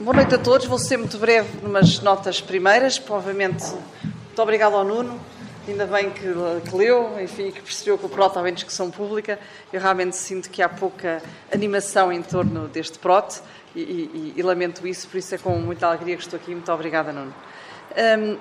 Boa 0.00 0.14
noite 0.14 0.32
a 0.32 0.38
todos. 0.38 0.64
Vou 0.64 0.78
ser 0.78 0.96
muito 0.96 1.18
breve 1.18 1.58
numas 1.60 1.98
notas 1.98 2.40
primeiras. 2.40 3.02
Obviamente, 3.08 3.64
muito 4.04 4.40
obrigado 4.40 4.76
ao 4.76 4.84
Nuno. 4.84 5.20
Ainda 5.66 5.86
bem 5.86 6.10
que, 6.10 6.22
que 6.70 6.76
leu, 6.76 7.20
enfim, 7.20 7.50
que 7.50 7.60
percebeu 7.60 7.98
que 7.98 8.06
o 8.06 8.08
PROT 8.08 8.38
há 8.38 8.50
discussão 8.50 8.92
pública. 8.92 9.40
Eu 9.72 9.80
realmente 9.80 10.14
sinto 10.14 10.50
que 10.50 10.62
há 10.62 10.68
pouca 10.68 11.20
animação 11.52 12.12
em 12.12 12.22
torno 12.22 12.68
deste 12.68 12.96
PROT 12.96 13.40
e, 13.74 13.80
e, 13.80 14.34
e 14.36 14.42
lamento 14.42 14.86
isso, 14.86 15.08
por 15.08 15.18
isso 15.18 15.34
é 15.34 15.38
com 15.38 15.58
muita 15.58 15.88
alegria 15.88 16.16
que 16.16 16.22
estou 16.22 16.38
aqui. 16.38 16.52
Muito 16.52 16.70
obrigada, 16.70 17.12
Nuno. 17.12 17.34
Um, 17.96 18.38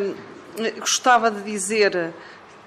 um, 0.00 0.80
gostava 0.80 1.30
de 1.30 1.42
dizer 1.42 2.12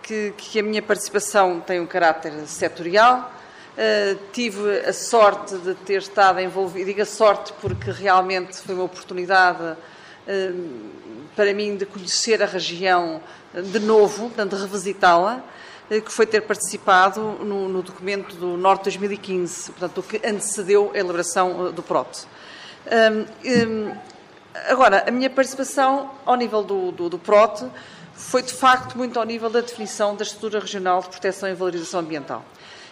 que, 0.01 0.33
que 0.37 0.57
a 0.57 0.63
minha 0.63 0.81
participação 0.81 1.59
tem 1.59 1.81
um 1.81 1.85
caráter 1.85 2.31
setorial 2.47 3.29
Uh, 3.71 4.19
tive 4.33 4.79
a 4.79 4.91
sorte 4.91 5.57
de 5.59 5.73
ter 5.73 5.99
estado 5.99 6.41
envolvido, 6.41 6.87
digo 6.87 7.01
a 7.01 7.05
sorte 7.05 7.53
porque 7.61 7.89
realmente 7.89 8.57
foi 8.57 8.75
uma 8.75 8.83
oportunidade 8.83 9.63
uh, 9.63 10.89
para 11.37 11.53
mim 11.53 11.77
de 11.77 11.85
conhecer 11.85 12.43
a 12.43 12.45
região 12.45 13.21
de 13.53 13.79
novo, 13.79 14.23
portanto, 14.23 14.57
revisitá-la, 14.57 15.41
uh, 15.89 16.01
que 16.01 16.11
foi 16.11 16.25
ter 16.25 16.41
participado 16.41 17.21
no, 17.21 17.69
no, 17.69 17.81
documento 17.81 18.35
do 18.35 18.57
Norte 18.57 18.83
2015, 18.83 19.71
portanto, 19.71 19.97
o 19.99 20.03
que 20.03 20.17
antecedeu 20.17 20.91
a 20.93 20.97
elaboração 20.97 21.71
do 21.71 21.81
PROT. 21.81 22.25
Um, 22.85 23.25
um, 23.49 23.95
agora, 24.67 25.05
a 25.07 25.11
minha 25.11 25.29
participação 25.29 26.11
ao 26.25 26.35
nível 26.35 26.61
do, 26.61 26.91
do, 26.91 27.09
do 27.09 27.17
PROT 27.17 27.63
foi 28.13 28.43
de 28.43 28.53
facto 28.53 28.97
muito 28.97 29.17
ao 29.17 29.25
nível 29.25 29.49
da 29.49 29.61
definição 29.61 30.13
da 30.13 30.23
estrutura 30.23 30.59
regional 30.59 31.01
de 31.01 31.07
proteção 31.07 31.47
e 31.47 31.53
valorização 31.53 32.01
ambiental 32.01 32.43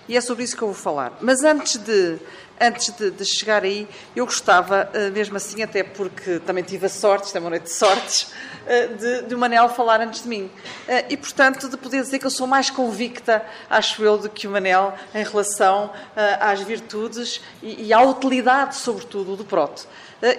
e 0.10 0.18
é 0.18 0.22
sobre 0.22 0.44
isso 0.44 0.58
que 0.58 0.64
eu 0.64 0.70
vou 0.70 0.76
falar. 0.76 1.14
Mas 1.22 1.44
antes 1.44 1.78
de, 1.78 2.18
antes 2.60 2.92
de, 2.96 3.12
de 3.12 3.24
chegar 3.24 3.64
aí, 3.64 3.88
eu 4.16 4.26
gostava, 4.26 4.90
eh, 4.92 5.12
mesmo 5.12 5.38
assim, 5.38 5.62
até 5.62 5.84
porque 5.84 6.40
também 6.40 6.64
tive 6.64 6.88
a 6.88 6.90
sorte, 6.90 7.28
isto 7.28 7.38
é 7.38 7.40
uma 7.40 7.52
noite 7.52 7.66
de 7.66 7.74
sortes, 7.74 8.32
eh, 8.66 8.88
de, 8.88 9.22
de 9.28 9.36
o 9.36 9.38
Manel 9.38 9.70
falar 9.70 10.02
antes 10.02 10.24
de 10.24 10.28
mim. 10.28 10.50
Eh, 10.88 11.06
e, 11.12 11.16
portanto, 11.16 11.70
de 11.70 11.78
poder 11.78 12.02
dizer 12.02 12.18
que 12.18 12.26
eu 12.26 12.32
sou 12.32 12.48
mais 12.48 12.72
convicta, 12.72 13.46
acho 13.70 14.04
eu, 14.04 14.18
do 14.18 14.28
que 14.28 14.48
o 14.48 14.52
Manel 14.52 14.96
em 15.14 15.24
relação 15.24 15.92
às 16.40 16.60
virtudes 16.62 17.40
e, 17.62 17.86
e 17.86 17.94
à 17.94 18.02
utilidade, 18.02 18.78
sobretudo, 18.78 19.36
do 19.36 19.46
Proto. 19.46 19.88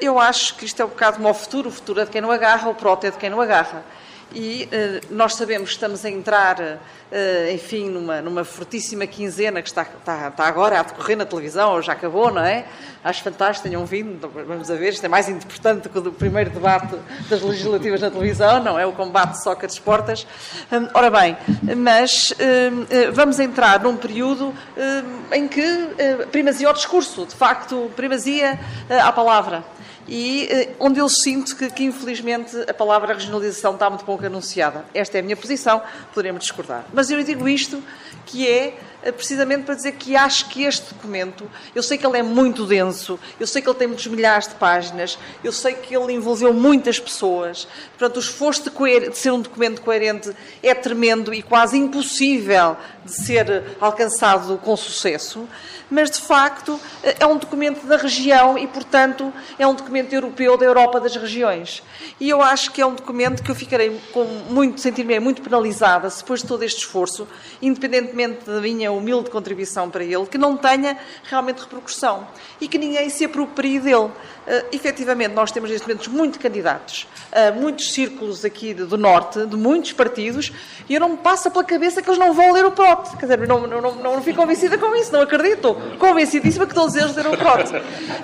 Eu 0.00 0.18
acho 0.18 0.56
que 0.56 0.64
isto 0.64 0.82
é 0.82 0.84
um 0.84 0.88
bocado 0.88 1.18
como 1.18 1.30
o 1.30 1.34
futuro, 1.34 1.68
o 1.68 1.72
futuro 1.72 2.00
é 2.00 2.04
de 2.04 2.10
quem 2.10 2.20
não 2.20 2.32
agarra, 2.32 2.68
o 2.68 2.74
Proto 2.74 3.06
é 3.06 3.10
de 3.12 3.16
quem 3.18 3.30
não 3.30 3.40
agarra 3.40 3.84
e 4.34 4.68
uh, 4.72 5.14
nós 5.14 5.34
sabemos 5.34 5.70
que 5.70 5.74
estamos 5.74 6.04
a 6.04 6.10
entrar, 6.10 6.60
uh, 6.60 7.52
enfim, 7.52 7.88
numa, 7.88 8.20
numa 8.20 8.44
fortíssima 8.44 9.06
quinzena 9.06 9.60
que 9.62 9.68
está, 9.68 9.82
está, 9.82 10.28
está, 10.28 10.44
agora 10.46 10.80
a 10.80 10.82
decorrer 10.82 11.16
na 11.16 11.24
televisão, 11.24 11.72
ou 11.72 11.82
já 11.82 11.92
acabou, 11.92 12.30
não 12.30 12.42
é? 12.42 12.64
Acho 13.02 13.22
fantástico, 13.22 13.68
tenham 13.68 13.84
vindo, 13.86 14.12
então, 14.12 14.30
vamos 14.30 14.70
a 14.70 14.74
ver, 14.74 14.90
isto 14.90 15.04
é 15.04 15.08
mais 15.08 15.28
importante 15.28 15.88
que 15.88 15.98
o 15.98 16.12
primeiro 16.12 16.50
debate 16.50 16.94
das 17.28 17.40
legislativas 17.42 18.00
na 18.00 18.10
televisão, 18.10 18.62
não 18.62 18.78
é? 18.78 18.86
O 18.86 18.92
combate 18.92 19.42
Sócrates 19.42 19.78
Portas. 19.78 20.26
Um, 20.70 20.88
ora 20.94 21.10
bem, 21.10 21.36
mas 21.76 22.32
um, 22.32 23.12
vamos 23.12 23.40
entrar 23.40 23.80
num 23.80 23.96
período 23.96 24.54
um, 24.76 25.34
em 25.34 25.48
que 25.48 25.88
primazia 26.30 26.68
ao 26.68 26.74
discurso, 26.74 27.26
de 27.26 27.34
facto, 27.34 27.90
primazia 27.96 28.58
à 29.02 29.10
palavra 29.10 29.64
e 30.10 30.48
eh, 30.50 30.68
onde 30.80 30.98
eu 30.98 31.08
sinto 31.08 31.56
que, 31.56 31.70
que, 31.70 31.84
infelizmente, 31.84 32.56
a 32.68 32.74
palavra 32.74 33.14
regionalização 33.14 33.74
está 33.74 33.88
muito 33.88 34.04
pouco 34.04 34.26
anunciada. 34.26 34.84
Esta 34.92 35.18
é 35.18 35.20
a 35.20 35.22
minha 35.22 35.36
posição, 35.36 35.80
poderemos 36.12 36.42
discordar. 36.42 36.84
Mas 36.92 37.10
eu 37.10 37.22
digo 37.22 37.48
isto, 37.48 37.80
que 38.26 38.48
é 38.48 38.76
precisamente 39.16 39.64
para 39.64 39.74
dizer 39.74 39.92
que 39.92 40.16
acho 40.16 40.48
que 40.48 40.64
este 40.64 40.94
documento, 40.94 41.50
eu 41.74 41.82
sei 41.82 41.96
que 41.96 42.06
ele 42.06 42.18
é 42.18 42.22
muito 42.22 42.66
denso, 42.66 43.18
eu 43.38 43.46
sei 43.46 43.62
que 43.62 43.68
ele 43.68 43.78
tem 43.78 43.88
muitos 43.88 44.06
milhares 44.06 44.48
de 44.48 44.54
páginas, 44.54 45.18
eu 45.42 45.52
sei 45.52 45.74
que 45.74 45.96
ele 45.96 46.12
envolveu 46.12 46.52
muitas 46.52 46.98
pessoas, 46.98 47.66
portanto, 47.98 48.16
o 48.16 48.20
esforço 48.20 48.62
de, 48.62 49.10
de 49.10 49.18
ser 49.18 49.30
um 49.30 49.40
documento 49.40 49.80
coerente 49.80 50.34
é 50.62 50.74
tremendo 50.74 51.32
e 51.32 51.42
quase 51.42 51.76
impossível 51.76 52.76
de 53.04 53.12
ser 53.12 53.76
alcançado 53.80 54.58
com 54.58 54.76
sucesso 54.76 55.48
mas 55.90 56.10
de 56.10 56.20
facto 56.20 56.80
é 57.02 57.26
um 57.26 57.36
documento 57.36 57.84
da 57.86 57.96
região 57.96 58.56
e, 58.56 58.66
portanto, 58.66 59.32
é 59.58 59.66
um 59.66 59.74
documento 59.74 60.12
europeu 60.12 60.56
da 60.56 60.64
Europa 60.64 61.00
das 61.00 61.16
regiões. 61.16 61.82
E 62.20 62.28
eu 62.28 62.40
acho 62.40 62.70
que 62.70 62.80
é 62.80 62.86
um 62.86 62.94
documento 62.94 63.42
que 63.42 63.50
eu 63.50 63.54
ficarei 63.54 64.00
com 64.12 64.24
muito, 64.24 64.80
sentir-me 64.80 65.18
muito 65.18 65.42
penalizada 65.42 66.08
se 66.08 66.18
depois 66.18 66.42
de 66.42 66.46
todo 66.46 66.62
este 66.62 66.78
esforço, 66.78 67.26
independentemente 67.60 68.46
da 68.46 68.60
minha 68.60 68.89
humilde 68.92 69.30
contribuição 69.30 69.90
para 69.90 70.04
ele, 70.04 70.26
que 70.26 70.38
não 70.38 70.56
tenha 70.56 70.96
realmente 71.24 71.60
repercussão 71.60 72.26
e 72.60 72.68
que 72.68 72.78
ninguém 72.78 73.08
se 73.10 73.24
aproprie 73.24 73.78
dele. 73.78 74.10
Uh, 74.46 74.66
efetivamente, 74.72 75.32
nós 75.32 75.52
temos 75.52 75.70
neste 75.70 75.86
momento 75.86 76.10
muitos 76.10 76.40
candidatos, 76.40 77.06
uh, 77.32 77.54
muitos 77.54 77.92
círculos 77.92 78.44
aqui 78.44 78.74
do 78.74 78.96
Norte, 78.96 79.46
de 79.46 79.56
muitos 79.56 79.92
partidos, 79.92 80.52
e 80.88 80.94
eu 80.94 81.00
não 81.00 81.10
me 81.10 81.16
passa 81.18 81.50
pela 81.50 81.62
cabeça 81.62 82.02
que 82.02 82.08
eles 82.08 82.18
não 82.18 82.32
vão 82.32 82.52
ler 82.52 82.64
o 82.64 82.72
PROT. 82.72 83.16
Quer 83.16 83.26
dizer, 83.26 83.46
não, 83.46 83.66
não, 83.66 83.80
não, 83.80 83.94
não 83.94 84.22
fico 84.22 84.40
convencida 84.40 84.76
com 84.78 84.94
isso, 84.96 85.12
não 85.12 85.20
acredito 85.20 85.76
convencidíssima 85.98 86.66
que 86.66 86.74
todos 86.74 86.96
eles 86.96 87.12
deram 87.14 87.36
pronto. 87.36 87.72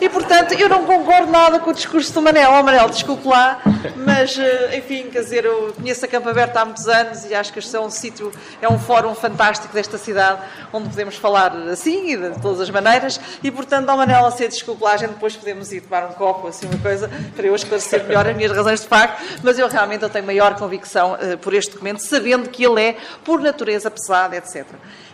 E, 0.00 0.08
portanto, 0.08 0.52
eu 0.52 0.68
não 0.68 0.84
concordo 0.84 1.30
nada 1.30 1.58
com 1.58 1.70
o 1.70 1.74
discurso 1.74 2.12
do 2.12 2.22
Manel. 2.22 2.50
Oh, 2.52 2.62
Manel, 2.62 2.88
desculpe 2.88 3.28
lá, 3.28 3.60
mas, 3.96 4.38
eh, 4.38 4.78
enfim, 4.78 5.08
quer 5.10 5.20
dizer, 5.20 5.44
eu 5.44 5.72
conheço 5.74 6.04
a 6.04 6.08
Campo 6.08 6.28
Aberto 6.28 6.56
há 6.56 6.64
muitos 6.64 6.88
anos 6.88 7.24
e 7.24 7.34
acho 7.34 7.52
que 7.52 7.58
este 7.58 7.74
é 7.76 7.80
um 7.80 7.90
sítio, 7.90 8.32
é 8.60 8.68
um 8.68 8.78
fórum 8.78 9.14
fantástico 9.14 9.72
desta 9.72 9.98
cidade, 9.98 10.40
onde 10.72 10.88
podemos 10.88 11.16
falar 11.16 11.52
assim 11.70 12.12
e 12.12 12.16
de 12.16 12.40
todas 12.40 12.60
as 12.60 12.70
maneiras. 12.70 13.20
E, 13.42 13.50
portanto, 13.50 13.86
ser 14.30 14.48
desculpe 14.48 14.82
lá, 14.82 14.92
a 14.92 14.96
gente 14.96 15.10
depois 15.10 15.36
podemos 15.36 15.72
ir 15.72 15.80
tomar 15.80 16.04
um 16.06 16.12
copo, 16.12 16.48
assim, 16.48 16.66
uma 16.66 16.78
coisa, 16.78 17.10
para 17.34 17.46
eu 17.46 17.54
esclarecer 17.54 18.04
melhor 18.04 18.26
as 18.26 18.36
minhas 18.36 18.52
razões 18.52 18.80
de 18.80 18.88
facto, 18.88 19.22
mas 19.42 19.58
eu 19.58 19.68
realmente 19.68 20.02
eu 20.02 20.10
tenho 20.10 20.24
maior 20.24 20.54
convicção 20.56 21.14
uh, 21.14 21.38
por 21.38 21.54
este 21.54 21.72
documento, 21.72 22.00
sabendo 22.00 22.48
que 22.48 22.64
ele 22.64 22.80
é, 22.80 22.96
por 23.24 23.40
natureza, 23.40 23.90
pesado, 23.90 24.34
etc. 24.34 24.66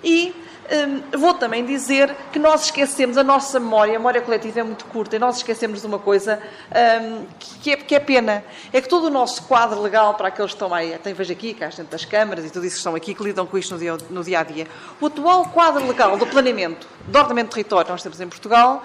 E 0.03 0.35
Hum, 0.75 1.03
vou 1.19 1.35
também 1.35 1.67
dizer 1.67 2.17
que 2.33 2.39
nós 2.39 2.65
esquecemos, 2.65 3.19
a 3.19 3.23
nossa 3.23 3.61
memória, 3.61 3.95
a 3.95 3.99
memória 3.99 4.23
coletiva 4.23 4.61
é 4.61 4.63
muito 4.63 4.87
curta, 4.87 5.17
e 5.17 5.19
nós 5.19 5.37
esquecemos 5.37 5.83
de 5.83 5.87
uma 5.87 5.99
coisa 5.99 6.41
um, 7.03 7.27
que, 7.61 7.73
é, 7.73 7.77
que, 7.77 7.95
é, 7.95 8.01
pena. 8.01 8.43
É 8.73 8.81
que 8.81 8.89
todo 8.89 9.05
o 9.05 9.11
nosso 9.11 9.43
quadro 9.43 9.83
legal, 9.83 10.15
para 10.15 10.29
aqueles 10.29 10.53
que 10.53 10.55
estão 10.55 10.73
aí, 10.73 10.97
tem 10.97 11.13
vejo 11.13 11.31
aqui, 11.31 11.53
cá 11.53 11.67
dentro 11.67 11.85
das 11.85 12.07
câmaras 12.07 12.47
e 12.47 12.51
tudo 12.51 12.65
isso 12.65 12.77
que 12.77 12.79
estão 12.79 12.95
aqui, 12.95 13.15
que 13.15 13.23
lidam 13.23 13.45
com 13.45 13.59
isto 13.59 13.75
no 13.75 13.79
dia, 13.79 13.99
no 14.09 14.25
dia 14.25 14.41
a 14.41 14.43
dia, 14.43 14.67
o 14.99 15.07
atual 15.09 15.45
quadro 15.51 15.87
legal 15.87 16.17
do 16.17 16.27
planeamento, 16.27 16.89
do 17.07 17.19
ordenamento 17.19 17.49
de 17.49 17.55
território 17.57 17.85
que 17.85 17.93
nós 17.93 18.03
temos 18.03 18.19
em 18.19 18.29
Portugal, 18.29 18.83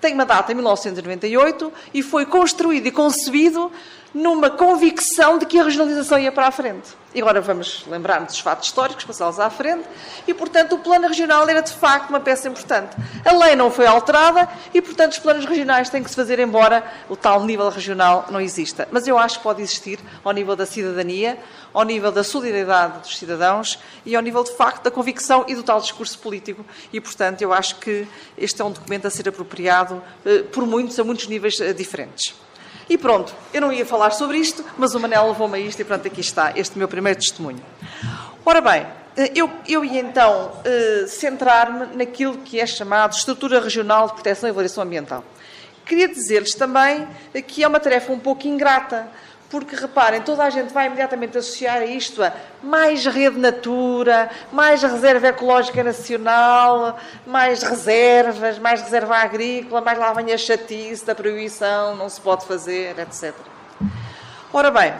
tem 0.00 0.14
uma 0.14 0.24
data 0.24 0.52
em 0.52 0.54
1998 0.54 1.72
e 1.92 2.02
foi 2.02 2.26
construído 2.26 2.86
e 2.86 2.90
concebido 2.90 3.70
numa 4.12 4.50
convicção 4.50 5.38
de 5.38 5.46
que 5.46 5.58
a 5.58 5.64
regionalização 5.64 6.18
ia 6.18 6.32
para 6.32 6.48
a 6.48 6.50
frente. 6.50 7.00
E 7.12 7.20
agora 7.20 7.40
vamos 7.40 7.84
lembrar-nos 7.88 8.28
dos 8.28 8.40
fatos 8.40 8.68
históricos, 8.68 9.04
passá-los 9.04 9.40
à 9.40 9.50
frente, 9.50 9.84
e, 10.28 10.34
portanto, 10.34 10.76
o 10.76 10.78
plano 10.78 11.08
regional 11.08 11.48
era, 11.48 11.60
de 11.60 11.72
facto, 11.72 12.10
uma 12.10 12.20
peça 12.20 12.48
importante. 12.48 12.96
A 13.24 13.32
lei 13.32 13.56
não 13.56 13.68
foi 13.68 13.84
alterada 13.84 14.48
e, 14.72 14.80
portanto, 14.80 15.12
os 15.12 15.18
planos 15.18 15.44
regionais 15.44 15.90
têm 15.90 16.04
que 16.04 16.10
se 16.10 16.14
fazer 16.14 16.38
embora 16.38 16.84
o 17.08 17.16
tal 17.16 17.42
nível 17.42 17.68
regional 17.68 18.26
não 18.30 18.40
exista. 18.40 18.86
Mas 18.92 19.08
eu 19.08 19.18
acho 19.18 19.38
que 19.38 19.42
pode 19.42 19.60
existir 19.60 19.98
ao 20.22 20.30
nível 20.30 20.54
da 20.54 20.64
cidadania, 20.64 21.36
ao 21.74 21.82
nível 21.82 22.12
da 22.12 22.22
solidariedade 22.22 23.00
dos 23.00 23.18
cidadãos 23.18 23.80
e 24.06 24.14
ao 24.14 24.22
nível, 24.22 24.44
de 24.44 24.52
facto, 24.52 24.84
da 24.84 24.90
convicção 24.90 25.44
e 25.48 25.56
do 25.56 25.64
tal 25.64 25.80
discurso 25.80 26.16
político. 26.20 26.64
E, 26.92 27.00
portanto, 27.00 27.42
eu 27.42 27.52
acho 27.52 27.74
que 27.76 28.06
este 28.38 28.62
é 28.62 28.64
um 28.64 28.70
documento 28.70 29.06
a 29.06 29.10
ser 29.10 29.28
apropriado 29.28 29.89
eh, 30.24 30.42
por 30.52 30.66
muitos, 30.66 30.98
a 30.98 31.04
muitos 31.04 31.26
níveis 31.26 31.60
eh, 31.60 31.72
diferentes. 31.72 32.34
E 32.88 32.98
pronto, 32.98 33.32
eu 33.54 33.60
não 33.60 33.72
ia 33.72 33.86
falar 33.86 34.10
sobre 34.10 34.38
isto, 34.38 34.64
mas 34.76 34.94
o 34.94 35.00
Manel 35.00 35.28
levou-me 35.28 35.56
a 35.56 35.60
isto 35.60 35.80
e 35.80 35.84
pronto, 35.84 36.06
aqui 36.06 36.20
está, 36.20 36.52
este 36.56 36.76
meu 36.76 36.88
primeiro 36.88 37.18
testemunho. 37.18 37.62
Ora 38.44 38.60
bem, 38.60 38.86
eh, 39.16 39.32
eu, 39.34 39.50
eu 39.68 39.84
ia 39.84 40.00
então 40.00 40.52
centrar-me 41.08 41.96
naquilo 41.96 42.38
que 42.38 42.58
é 42.60 42.66
chamado 42.66 43.12
Estrutura 43.12 43.60
Regional 43.60 44.08
de 44.08 44.14
Proteção 44.14 44.48
e 44.48 44.50
Avaliação 44.50 44.82
Ambiental. 44.82 45.24
Queria 45.86 46.08
dizer-lhes 46.08 46.52
também 46.52 47.06
que 47.46 47.64
é 47.64 47.68
uma 47.68 47.80
tarefa 47.80 48.12
um 48.12 48.18
pouco 48.18 48.46
ingrata, 48.46 49.08
porque 49.50 49.74
reparem, 49.74 50.22
toda 50.22 50.44
a 50.44 50.48
gente 50.48 50.72
vai 50.72 50.86
imediatamente 50.86 51.36
associar 51.36 51.82
isto 51.82 52.22
a 52.22 52.32
mais 52.62 53.04
rede 53.04 53.36
natura, 53.36 54.30
mais 54.52 54.80
reserva 54.80 55.26
ecológica 55.26 55.82
nacional, 55.82 56.96
mais 57.26 57.60
reservas, 57.64 58.60
mais 58.60 58.80
reserva 58.80 59.16
agrícola, 59.16 59.80
mais 59.80 59.98
lá 59.98 60.12
vem 60.12 60.32
a 60.32 60.38
chatice 60.38 61.04
da 61.04 61.16
proibição, 61.16 61.96
não 61.96 62.08
se 62.08 62.20
pode 62.20 62.46
fazer, 62.46 62.96
etc. 62.96 63.34
Ora 64.52 64.70
bem, 64.70 64.94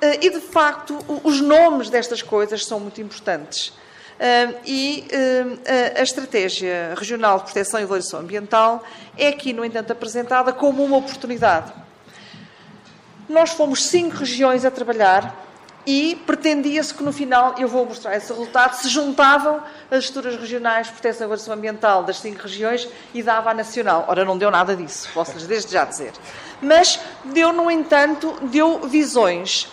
eh, 0.00 0.26
e 0.26 0.30
de 0.30 0.40
facto 0.40 0.96
os 1.24 1.40
nomes 1.40 1.90
destas 1.90 2.22
coisas 2.22 2.64
são 2.64 2.78
muito 2.78 3.00
importantes. 3.00 3.72
Eh, 4.20 4.54
e 4.64 5.08
eh, 5.10 5.94
a 5.98 6.02
Estratégia 6.02 6.94
Regional 6.96 7.38
de 7.38 7.44
Proteção 7.44 7.80
e 7.80 7.84
Valorização 7.84 8.20
Ambiental 8.20 8.84
é 9.18 9.28
aqui, 9.28 9.52
no 9.52 9.64
entanto, 9.64 9.92
apresentada 9.92 10.52
como 10.52 10.84
uma 10.84 10.96
oportunidade 10.96 11.85
nós 13.28 13.50
fomos 13.50 13.86
cinco 13.86 14.16
regiões 14.16 14.64
a 14.64 14.70
trabalhar 14.70 15.44
e 15.86 16.16
pretendia-se 16.26 16.92
que 16.92 17.02
no 17.02 17.12
final, 17.12 17.54
eu 17.58 17.68
vou 17.68 17.86
mostrar 17.86 18.16
esse 18.16 18.32
resultado, 18.32 18.74
se 18.74 18.88
juntavam 18.88 19.62
as 19.88 20.04
estruturas 20.04 20.38
regionais 20.38 20.88
de 20.88 20.92
proteção 20.94 21.30
e 21.32 21.52
ambiental 21.52 22.02
das 22.02 22.18
cinco 22.18 22.42
regiões 22.42 22.88
e 23.14 23.22
dava 23.22 23.50
a 23.50 23.54
nacional. 23.54 24.04
Ora, 24.08 24.24
não 24.24 24.36
deu 24.36 24.50
nada 24.50 24.74
disso, 24.74 25.08
posso-lhes 25.14 25.46
desde 25.46 25.72
já 25.72 25.84
dizer. 25.84 26.12
Mas 26.60 26.98
deu, 27.24 27.52
no 27.52 27.70
entanto, 27.70 28.36
deu 28.42 28.80
visões 28.80 29.68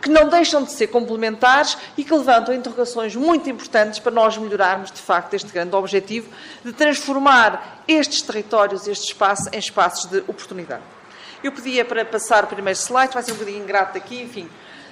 que 0.00 0.08
não 0.08 0.28
deixam 0.28 0.62
de 0.62 0.72
ser 0.72 0.86
complementares 0.86 1.76
e 1.96 2.04
que 2.04 2.14
levantam 2.14 2.54
interrogações 2.54 3.14
muito 3.16 3.50
importantes 3.50 3.98
para 3.98 4.12
nós 4.12 4.38
melhorarmos, 4.38 4.90
de 4.90 5.00
facto, 5.00 5.34
este 5.34 5.52
grande 5.52 5.74
objetivo 5.74 6.30
de 6.64 6.72
transformar 6.72 7.82
estes 7.88 8.22
territórios, 8.22 8.86
este 8.86 9.08
espaço, 9.08 9.50
em 9.52 9.58
espaços 9.58 10.08
de 10.08 10.18
oportunidade. 10.28 10.99
Eu 11.42 11.52
pedia 11.52 11.84
para 11.84 12.04
passar 12.04 12.44
o 12.44 12.46
primeiro 12.46 12.78
slide, 12.78 13.14
vai 13.14 13.22
ser 13.22 13.32
um 13.32 13.36
bocadinho 13.36 13.62
ingrato 13.62 13.96
aqui, 13.96 14.20
enfim. 14.20 14.48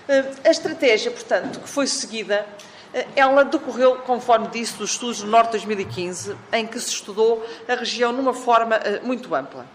Eh, 0.09 0.25
a 0.45 0.51
estratégia, 0.51 1.11
portanto, 1.11 1.61
que 1.61 1.69
foi 1.69 1.87
seguida, 1.87 2.47
eh, 2.95 3.07
ela 3.15 3.45
decorreu, 3.45 3.97
conforme 3.97 4.49
disse, 4.49 4.79
dos 4.79 4.93
estudos 4.93 5.21
do 5.21 5.27
Norte 5.27 5.51
2015, 5.51 6.35
em 6.51 6.67
que 6.67 6.81
se 6.81 6.89
estudou 6.89 7.47
a 7.69 7.75
região 7.75 8.11
numa 8.11 8.33
forma 8.33 8.77
eh, 8.77 9.01
muito 9.03 9.35
ampla. 9.35 9.67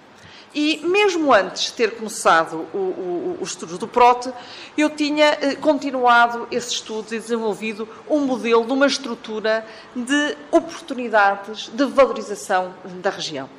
E 0.55 0.81
mesmo 0.83 1.31
antes 1.31 1.65
de 1.65 1.73
ter 1.73 1.95
começado 1.95 2.67
os 3.41 3.49
estudos 3.49 3.79
do 3.79 3.87
PROT, 3.87 4.31
eu 4.77 4.87
tinha 4.87 5.35
continuado 5.59 6.47
esse 6.51 6.73
estudo 6.73 7.07
e 7.11 7.17
desenvolvido 7.17 7.89
um 8.07 8.19
modelo 8.19 8.63
de 8.63 8.71
uma 8.71 8.85
estrutura 8.85 9.65
de 9.95 10.37
oportunidades 10.51 11.69
de 11.69 11.85
valorização 11.85 12.71
da 13.01 13.09
região. 13.09 13.49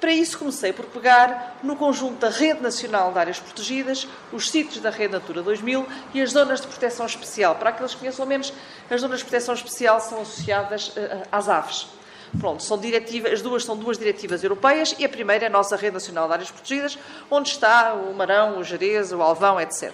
Para 0.00 0.12
isso, 0.12 0.38
comecei 0.38 0.72
por 0.72 0.84
pegar 0.86 1.58
no 1.62 1.74
conjunto 1.74 2.18
da 2.18 2.28
Rede 2.28 2.62
Nacional 2.62 3.12
de 3.12 3.18
Áreas 3.18 3.38
Protegidas, 3.38 4.06
os 4.30 4.50
sítios 4.50 4.80
da 4.80 4.90
Rede 4.90 5.14
Natura 5.14 5.42
2000 5.42 5.86
e 6.12 6.20
as 6.20 6.32
zonas 6.32 6.60
de 6.60 6.66
proteção 6.66 7.06
especial. 7.06 7.54
Para 7.54 7.70
aqueles 7.70 7.94
que 7.94 8.00
conheçam 8.00 8.26
menos, 8.26 8.52
as 8.90 9.00
zonas 9.00 9.20
de 9.20 9.24
proteção 9.24 9.54
especial 9.54 9.98
são 10.00 10.20
associadas 10.20 10.88
uh, 10.88 11.26
às 11.32 11.48
aves. 11.48 11.86
Pronto, 12.38 12.62
são 12.62 12.76
diretivas, 12.76 13.32
as 13.32 13.40
duas 13.40 13.64
são 13.64 13.76
duas 13.76 13.96
diretivas 13.96 14.42
europeias 14.42 14.94
e 14.98 15.04
a 15.04 15.08
primeira 15.08 15.44
é 15.44 15.48
a 15.48 15.50
nossa 15.50 15.76
Rede 15.76 15.94
Nacional 15.94 16.26
de 16.26 16.34
Áreas 16.34 16.50
Protegidas, 16.50 16.98
onde 17.30 17.48
está 17.48 17.94
o 17.94 18.12
Marão, 18.12 18.58
o 18.58 18.64
Jerez, 18.64 19.12
o 19.12 19.22
Alvão, 19.22 19.58
etc. 19.58 19.92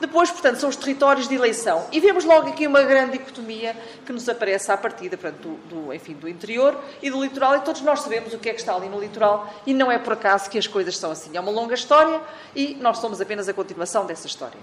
Depois, 0.00 0.30
portanto, 0.30 0.58
são 0.58 0.68
os 0.68 0.76
territórios 0.76 1.26
de 1.28 1.34
eleição. 1.34 1.86
E 1.90 1.98
vemos 1.98 2.24
logo 2.24 2.48
aqui 2.48 2.66
uma 2.66 2.82
grande 2.82 3.18
dicotomia 3.18 3.76
que 4.06 4.12
nos 4.12 4.28
aparece 4.28 4.70
à 4.70 4.76
partida 4.76 5.16
portanto, 5.16 5.40
do, 5.40 5.84
do, 5.86 5.94
enfim, 5.94 6.14
do 6.14 6.28
interior 6.28 6.78
e 7.02 7.10
do 7.10 7.22
litoral, 7.22 7.56
e 7.56 7.60
todos 7.60 7.80
nós 7.82 8.00
sabemos 8.00 8.32
o 8.32 8.38
que 8.38 8.48
é 8.48 8.54
que 8.54 8.60
está 8.60 8.74
ali 8.74 8.88
no 8.88 9.00
litoral, 9.00 9.52
e 9.66 9.74
não 9.74 9.90
é 9.90 9.98
por 9.98 10.12
acaso 10.12 10.48
que 10.48 10.58
as 10.58 10.66
coisas 10.66 10.96
são 10.96 11.10
assim. 11.10 11.36
É 11.36 11.40
uma 11.40 11.50
longa 11.50 11.74
história 11.74 12.20
e 12.54 12.76
nós 12.80 12.98
somos 12.98 13.20
apenas 13.20 13.48
a 13.48 13.52
continuação 13.52 14.06
dessa 14.06 14.26
história. 14.26 14.58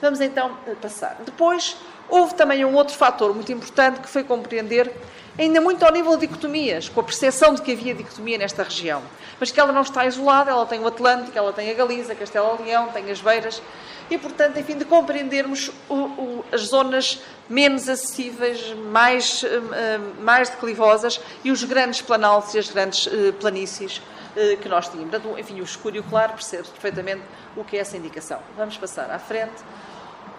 Vamos 0.00 0.20
então 0.20 0.56
eh, 0.66 0.74
passar. 0.74 1.18
Depois, 1.24 1.76
houve 2.08 2.34
também 2.34 2.64
um 2.64 2.74
outro 2.74 2.96
fator 2.96 3.34
muito 3.34 3.52
importante 3.52 4.00
que 4.00 4.08
foi 4.08 4.24
compreender, 4.24 4.90
ainda 5.38 5.60
muito 5.60 5.84
ao 5.84 5.92
nível 5.92 6.16
de 6.16 6.26
dicotomias, 6.26 6.88
com 6.88 7.00
a 7.00 7.04
percepção 7.04 7.54
de 7.54 7.62
que 7.62 7.72
havia 7.72 7.94
dicotomia 7.94 8.38
nesta 8.38 8.62
região, 8.62 9.02
mas 9.38 9.50
que 9.50 9.60
ela 9.60 9.72
não 9.72 9.82
está 9.82 10.06
isolada, 10.06 10.50
ela 10.50 10.66
tem 10.66 10.80
o 10.80 10.86
Atlântico, 10.86 11.36
ela 11.36 11.52
tem 11.52 11.70
a 11.70 11.74
Galiza, 11.74 12.14
Castela-Leão, 12.14 12.88
tem 12.88 13.10
as 13.10 13.20
Beiras, 13.20 13.62
e, 14.10 14.18
portanto, 14.18 14.58
enfim, 14.58 14.76
de 14.76 14.84
compreendermos 14.84 15.70
o, 15.88 15.94
o, 15.94 16.44
as 16.50 16.62
zonas 16.62 17.22
menos 17.48 17.88
acessíveis, 17.88 18.74
mais, 18.90 19.42
uh, 19.44 20.22
mais 20.22 20.50
declivosas 20.50 21.20
e 21.44 21.50
os 21.50 21.62
grandes 21.62 22.02
planaltos 22.02 22.54
e 22.54 22.58
as 22.58 22.68
grandes 22.68 23.06
uh, 23.06 23.32
planícies 23.34 23.98
uh, 23.98 24.56
que 24.60 24.68
nós 24.68 24.88
tínhamos. 24.88 25.10
Portanto, 25.10 25.38
enfim, 25.38 25.60
o 25.60 25.64
escuro 25.64 25.96
e 25.96 26.00
o 26.00 26.02
claro 26.02 26.32
percebe 26.32 26.68
perfeitamente 26.68 27.22
o 27.56 27.64
que 27.64 27.76
é 27.76 27.80
essa 27.80 27.96
indicação. 27.96 28.40
Vamos 28.56 28.76
passar 28.76 29.10
à 29.10 29.18
frente. 29.18 29.62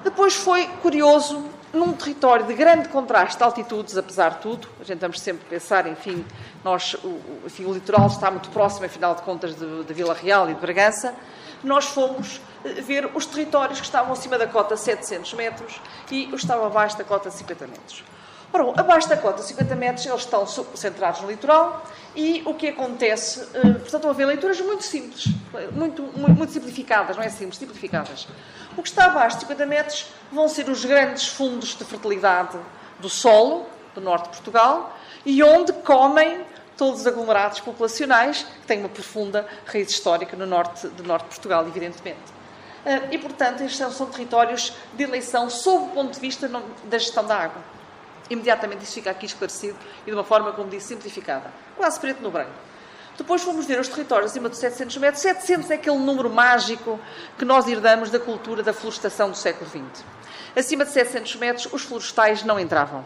Depois 0.03 0.33
foi 0.33 0.67
curioso, 0.81 1.45
num 1.71 1.93
território 1.93 2.45
de 2.45 2.55
grande 2.55 2.89
contraste 2.89 3.37
de 3.37 3.43
altitudes, 3.43 3.95
apesar 3.95 4.31
de 4.31 4.37
tudo, 4.39 4.67
a 4.79 4.83
gente 4.83 4.99
vamos 4.99 5.21
sempre 5.21 5.45
pensar, 5.47 5.85
enfim, 5.85 6.25
nós, 6.63 6.95
o, 7.03 7.19
enfim, 7.45 7.65
o 7.65 7.73
litoral 7.73 8.07
está 8.07 8.31
muito 8.31 8.49
próximo, 8.49 8.85
afinal 8.85 9.13
de 9.13 9.21
contas, 9.21 9.55
de, 9.55 9.93
Vila 9.93 10.15
Real 10.15 10.49
e 10.49 10.55
de 10.55 10.59
Bragança, 10.59 11.13
nós 11.63 11.85
fomos 11.85 12.41
eh, 12.63 12.81
ver 12.81 13.09
os 13.13 13.25
territórios 13.25 13.79
que 13.79 13.85
estavam 13.85 14.13
acima 14.13 14.37
da 14.37 14.47
cota 14.47 14.75
700 14.75 15.33
metros 15.33 15.81
e 16.09 16.25
os 16.25 16.29
que 16.31 16.35
estavam 16.37 16.65
abaixo 16.65 16.97
da 16.97 17.03
cota 17.03 17.29
50 17.29 17.67
metros. 17.67 18.03
Ora, 18.53 18.81
abaixo 18.81 19.07
da 19.07 19.15
cota 19.15 19.41
50 19.41 19.75
metros, 19.75 20.05
eles 20.05 20.21
estão 20.21 20.45
centrados 20.45 21.21
no 21.21 21.29
litoral 21.29 21.85
e 22.13 22.43
o 22.45 22.53
que 22.53 22.67
acontece, 22.67 23.47
eh, 23.53 23.61
portanto, 23.61 23.95
estão 23.95 24.09
a 24.09 24.13
haver 24.13 24.25
leituras 24.25 24.59
muito 24.59 24.83
simples, 24.83 25.27
muito, 25.71 26.01
muito, 26.01 26.31
muito, 26.31 26.51
simplificadas, 26.51 27.15
não 27.15 27.23
é 27.23 27.29
simples, 27.29 27.57
simplificadas. 27.57 28.27
O 28.75 28.81
que 28.81 28.89
está 28.89 29.05
abaixo 29.05 29.37
de 29.37 29.43
50 29.43 29.65
metros 29.65 30.07
vão 30.31 30.49
ser 30.49 30.69
os 30.69 30.83
grandes 30.83 31.27
fundos 31.27 31.75
de 31.75 31.85
fertilidade 31.85 32.57
do 32.99 33.09
solo, 33.09 33.65
do 33.95 34.01
norte 34.01 34.25
de 34.25 34.29
Portugal, 34.29 34.97
e 35.25 35.41
onde 35.43 35.71
comem 35.73 36.45
todos 36.81 37.01
os 37.01 37.05
aglomerados 37.05 37.59
populacionais, 37.59 38.41
que 38.41 38.65
têm 38.65 38.79
uma 38.79 38.89
profunda 38.89 39.47
raiz 39.67 39.87
histórica 39.91 40.35
no 40.35 40.47
norte, 40.47 40.87
do 40.87 41.03
norte 41.03 41.25
de 41.25 41.29
Portugal, 41.29 41.67
evidentemente. 41.67 42.17
Ah, 42.83 43.07
e, 43.11 43.19
portanto, 43.19 43.61
estes 43.61 43.95
são 43.95 44.07
territórios 44.07 44.73
de 44.95 45.03
eleição 45.03 45.47
sob 45.47 45.85
o 45.85 45.89
ponto 45.89 46.11
de 46.11 46.19
vista 46.19 46.49
da 46.85 46.97
gestão 46.97 47.23
da 47.23 47.37
água. 47.37 47.61
Imediatamente 48.31 48.83
isso 48.83 48.93
fica 48.93 49.11
aqui 49.11 49.27
esclarecido 49.27 49.77
e 50.01 50.09
de 50.09 50.15
uma 50.15 50.23
forma, 50.23 50.53
como 50.53 50.71
disse, 50.71 50.87
simplificada. 50.87 51.53
Quase 51.77 51.99
preto 51.99 52.23
no 52.23 52.31
branco. 52.31 52.49
Depois 53.15 53.43
fomos 53.43 53.67
ver 53.67 53.79
os 53.79 53.87
territórios 53.87 54.31
acima 54.31 54.49
de 54.49 54.57
700 54.57 54.97
metros. 54.97 55.21
700 55.21 55.69
é 55.69 55.75
aquele 55.75 55.99
número 55.99 56.31
mágico 56.31 56.99
que 57.37 57.45
nós 57.45 57.67
herdamos 57.67 58.09
da 58.09 58.19
cultura 58.19 58.63
da 58.63 58.73
florestação 58.73 59.29
do 59.29 59.37
século 59.37 59.69
XX. 59.69 60.03
Acima 60.55 60.83
de 60.83 60.89
700 60.89 61.35
metros, 61.35 61.71
os 61.71 61.83
florestais 61.83 62.43
não 62.43 62.59
entravam. 62.59 63.05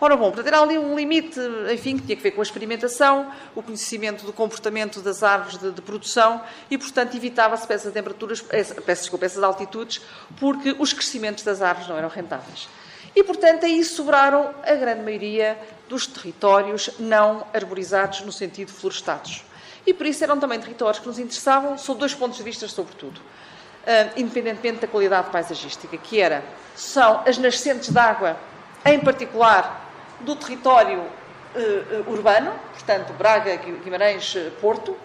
Ora 0.00 0.16
bom, 0.16 0.30
portanto, 0.30 0.46
era 0.46 0.62
ali 0.62 0.78
um 0.78 0.96
limite, 0.96 1.38
enfim, 1.70 1.98
que 1.98 2.04
tinha 2.04 2.16
que 2.16 2.22
ver 2.22 2.30
com 2.30 2.40
a 2.40 2.42
experimentação, 2.42 3.30
o 3.54 3.62
conhecimento 3.62 4.24
do 4.24 4.32
comportamento 4.32 5.02
das 5.02 5.22
árvores 5.22 5.58
de, 5.58 5.70
de 5.72 5.82
produção 5.82 6.40
e, 6.70 6.78
portanto, 6.78 7.14
evitava-se 7.14 7.70
essas 7.70 7.92
temperaturas, 7.92 8.40
peças, 8.40 9.00
desculpa, 9.00 9.26
essas 9.26 9.42
altitudes, 9.42 10.00
porque 10.38 10.74
os 10.78 10.94
crescimentos 10.94 11.44
das 11.44 11.60
árvores 11.60 11.86
não 11.86 11.98
eram 11.98 12.08
rentáveis. 12.08 12.66
E, 13.14 13.22
portanto, 13.22 13.66
aí 13.66 13.84
sobraram 13.84 14.54
a 14.62 14.74
grande 14.74 15.02
maioria 15.02 15.58
dos 15.86 16.06
territórios 16.06 16.90
não 16.98 17.46
arborizados 17.52 18.22
no 18.22 18.32
sentido 18.32 18.72
florestados. 18.72 19.44
E 19.86 19.92
por 19.92 20.06
isso 20.06 20.24
eram 20.24 20.38
também 20.38 20.58
territórios 20.58 20.98
que 20.98 21.06
nos 21.06 21.18
interessavam 21.18 21.76
sob 21.76 22.00
dois 22.00 22.14
pontos 22.14 22.38
de 22.38 22.44
vista, 22.44 22.66
sobretudo. 22.68 23.18
Uh, 23.18 24.12
independentemente 24.16 24.80
da 24.80 24.86
qualidade 24.86 25.30
paisagística, 25.30 25.96
que 25.96 26.20
era, 26.20 26.44
são 26.76 27.22
as 27.26 27.36
nascentes 27.36 27.90
de 27.90 27.98
água, 27.98 28.36
em 28.84 29.00
particular 29.00 29.79
do 30.20 30.36
território 30.36 31.00
uh, 31.00 32.10
urbano, 32.10 32.52
portanto, 32.72 33.12
Braga, 33.14 33.56
Guimarães, 33.56 34.34
eh, 34.36 34.50
Porto. 34.60 34.96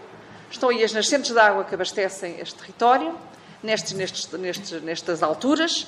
Estão 0.50 0.70
aí 0.70 0.84
as 0.84 0.94
nascentes 0.94 1.32
de 1.32 1.40
água 1.40 1.64
que 1.64 1.74
abastecem 1.74 2.40
este 2.40 2.56
território, 2.56 3.18
nestes, 3.64 3.94
nestes, 3.94 4.32
nestes, 4.32 4.82
nestas 4.82 5.24
alturas, 5.24 5.88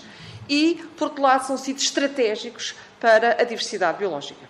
e, 0.50 0.84
por 0.98 1.10
outro 1.10 1.22
lado, 1.22 1.46
são 1.46 1.58
sítios 1.58 1.86
estratégicos 1.86 2.76
para 3.00 3.42
a 3.42 3.44
diversidade 3.44 4.00
biológica. 4.00 4.48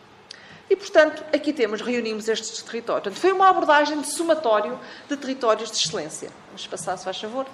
E, 0.70 0.76
portanto, 0.76 1.24
aqui 1.34 1.54
temos, 1.54 1.82
reunimos 1.82 2.28
estes 2.28 2.62
territórios. 2.62 3.04
Portanto, 3.04 3.22
foi 3.22 3.32
uma 3.32 3.50
abordagem 3.50 4.00
de 4.02 4.08
somatório 4.08 4.80
de 5.08 5.16
territórios 5.16 5.72
de 5.72 5.78
excelência. 5.78 6.30
Vamos 6.48 6.68
passar, 6.68 6.98
se 6.98 7.06
faz 7.06 7.20
favor. 7.20 7.46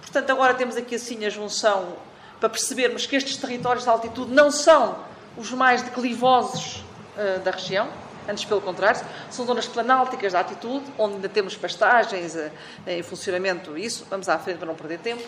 Portanto, 0.00 0.30
agora 0.30 0.54
temos 0.54 0.76
aqui 0.76 0.94
assim 0.94 1.24
a 1.24 1.30
junção 1.30 1.96
para 2.40 2.48
percebermos 2.48 3.06
que 3.06 3.16
estes 3.16 3.36
territórios 3.36 3.84
de 3.84 3.90
altitude 3.90 4.32
não 4.32 4.50
são 4.50 4.98
os 5.36 5.50
mais 5.52 5.82
declivosos 5.82 6.84
uh, 7.16 7.40
da 7.40 7.50
região, 7.50 7.88
antes 8.28 8.44
pelo 8.44 8.60
contrário, 8.60 9.00
são 9.30 9.46
zonas 9.46 9.66
planálticas 9.66 10.32
da 10.32 10.40
altitude, 10.40 10.84
onde 10.98 11.16
ainda 11.16 11.28
temos 11.28 11.56
pastagens 11.56 12.34
uh, 12.34 12.50
em 12.86 13.02
funcionamento, 13.02 13.76
isso, 13.76 14.06
vamos 14.08 14.28
à 14.28 14.38
frente 14.38 14.58
para 14.58 14.66
não 14.66 14.74
perder 14.74 14.98
tempo. 14.98 15.22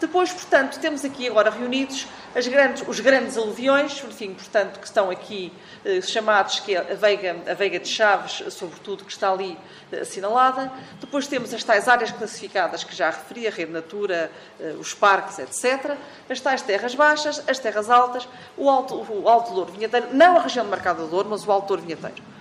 Depois, 0.00 0.32
portanto, 0.32 0.78
temos 0.80 1.04
aqui 1.04 1.28
agora 1.28 1.50
reunidos 1.50 2.06
grandes, 2.50 2.84
os 2.86 3.00
grandes 3.00 3.36
aluviões, 3.38 4.02
enfim, 4.04 4.34
portanto, 4.34 4.80
que 4.80 4.86
estão 4.86 5.10
aqui 5.10 5.52
eh, 5.84 6.00
chamados, 6.00 6.60
que 6.60 6.74
é 6.74 6.92
a 6.92 6.94
Veiga, 6.94 7.36
a 7.48 7.54
Veiga 7.54 7.78
de 7.78 7.88
Chaves, 7.88 8.42
sobretudo, 8.52 9.04
que 9.04 9.12
está 9.12 9.30
ali 9.30 9.56
eh, 9.92 10.00
assinalada. 10.00 10.70
Depois 11.00 11.26
temos 11.26 11.54
as 11.54 11.62
tais 11.62 11.88
áreas 11.88 12.10
classificadas 12.10 12.82
que 12.82 12.94
já 12.94 13.10
referi, 13.10 13.46
a 13.46 13.50
Rede 13.50 13.72
Natura, 13.72 14.30
eh, 14.60 14.74
os 14.78 14.92
parques, 14.92 15.38
etc. 15.38 15.96
As 16.28 16.40
tais 16.40 16.60
terras 16.60 16.94
baixas, 16.94 17.42
as 17.48 17.58
terras 17.58 17.88
altas, 17.88 18.28
o 18.56 18.68
Alto, 18.68 18.94
o 19.08 19.28
alto 19.28 19.54
Douro 19.54 19.72
Vinheteiro, 19.72 20.08
não 20.12 20.36
a 20.36 20.40
região 20.40 20.64
de 20.64 20.70
Mercado 20.70 21.04
do 21.04 21.08
Douro, 21.08 21.28
mas 21.30 21.46
o 21.46 21.52
Alto 21.52 21.68
Douro 21.68 21.82
Vinheteiro. 21.82 22.33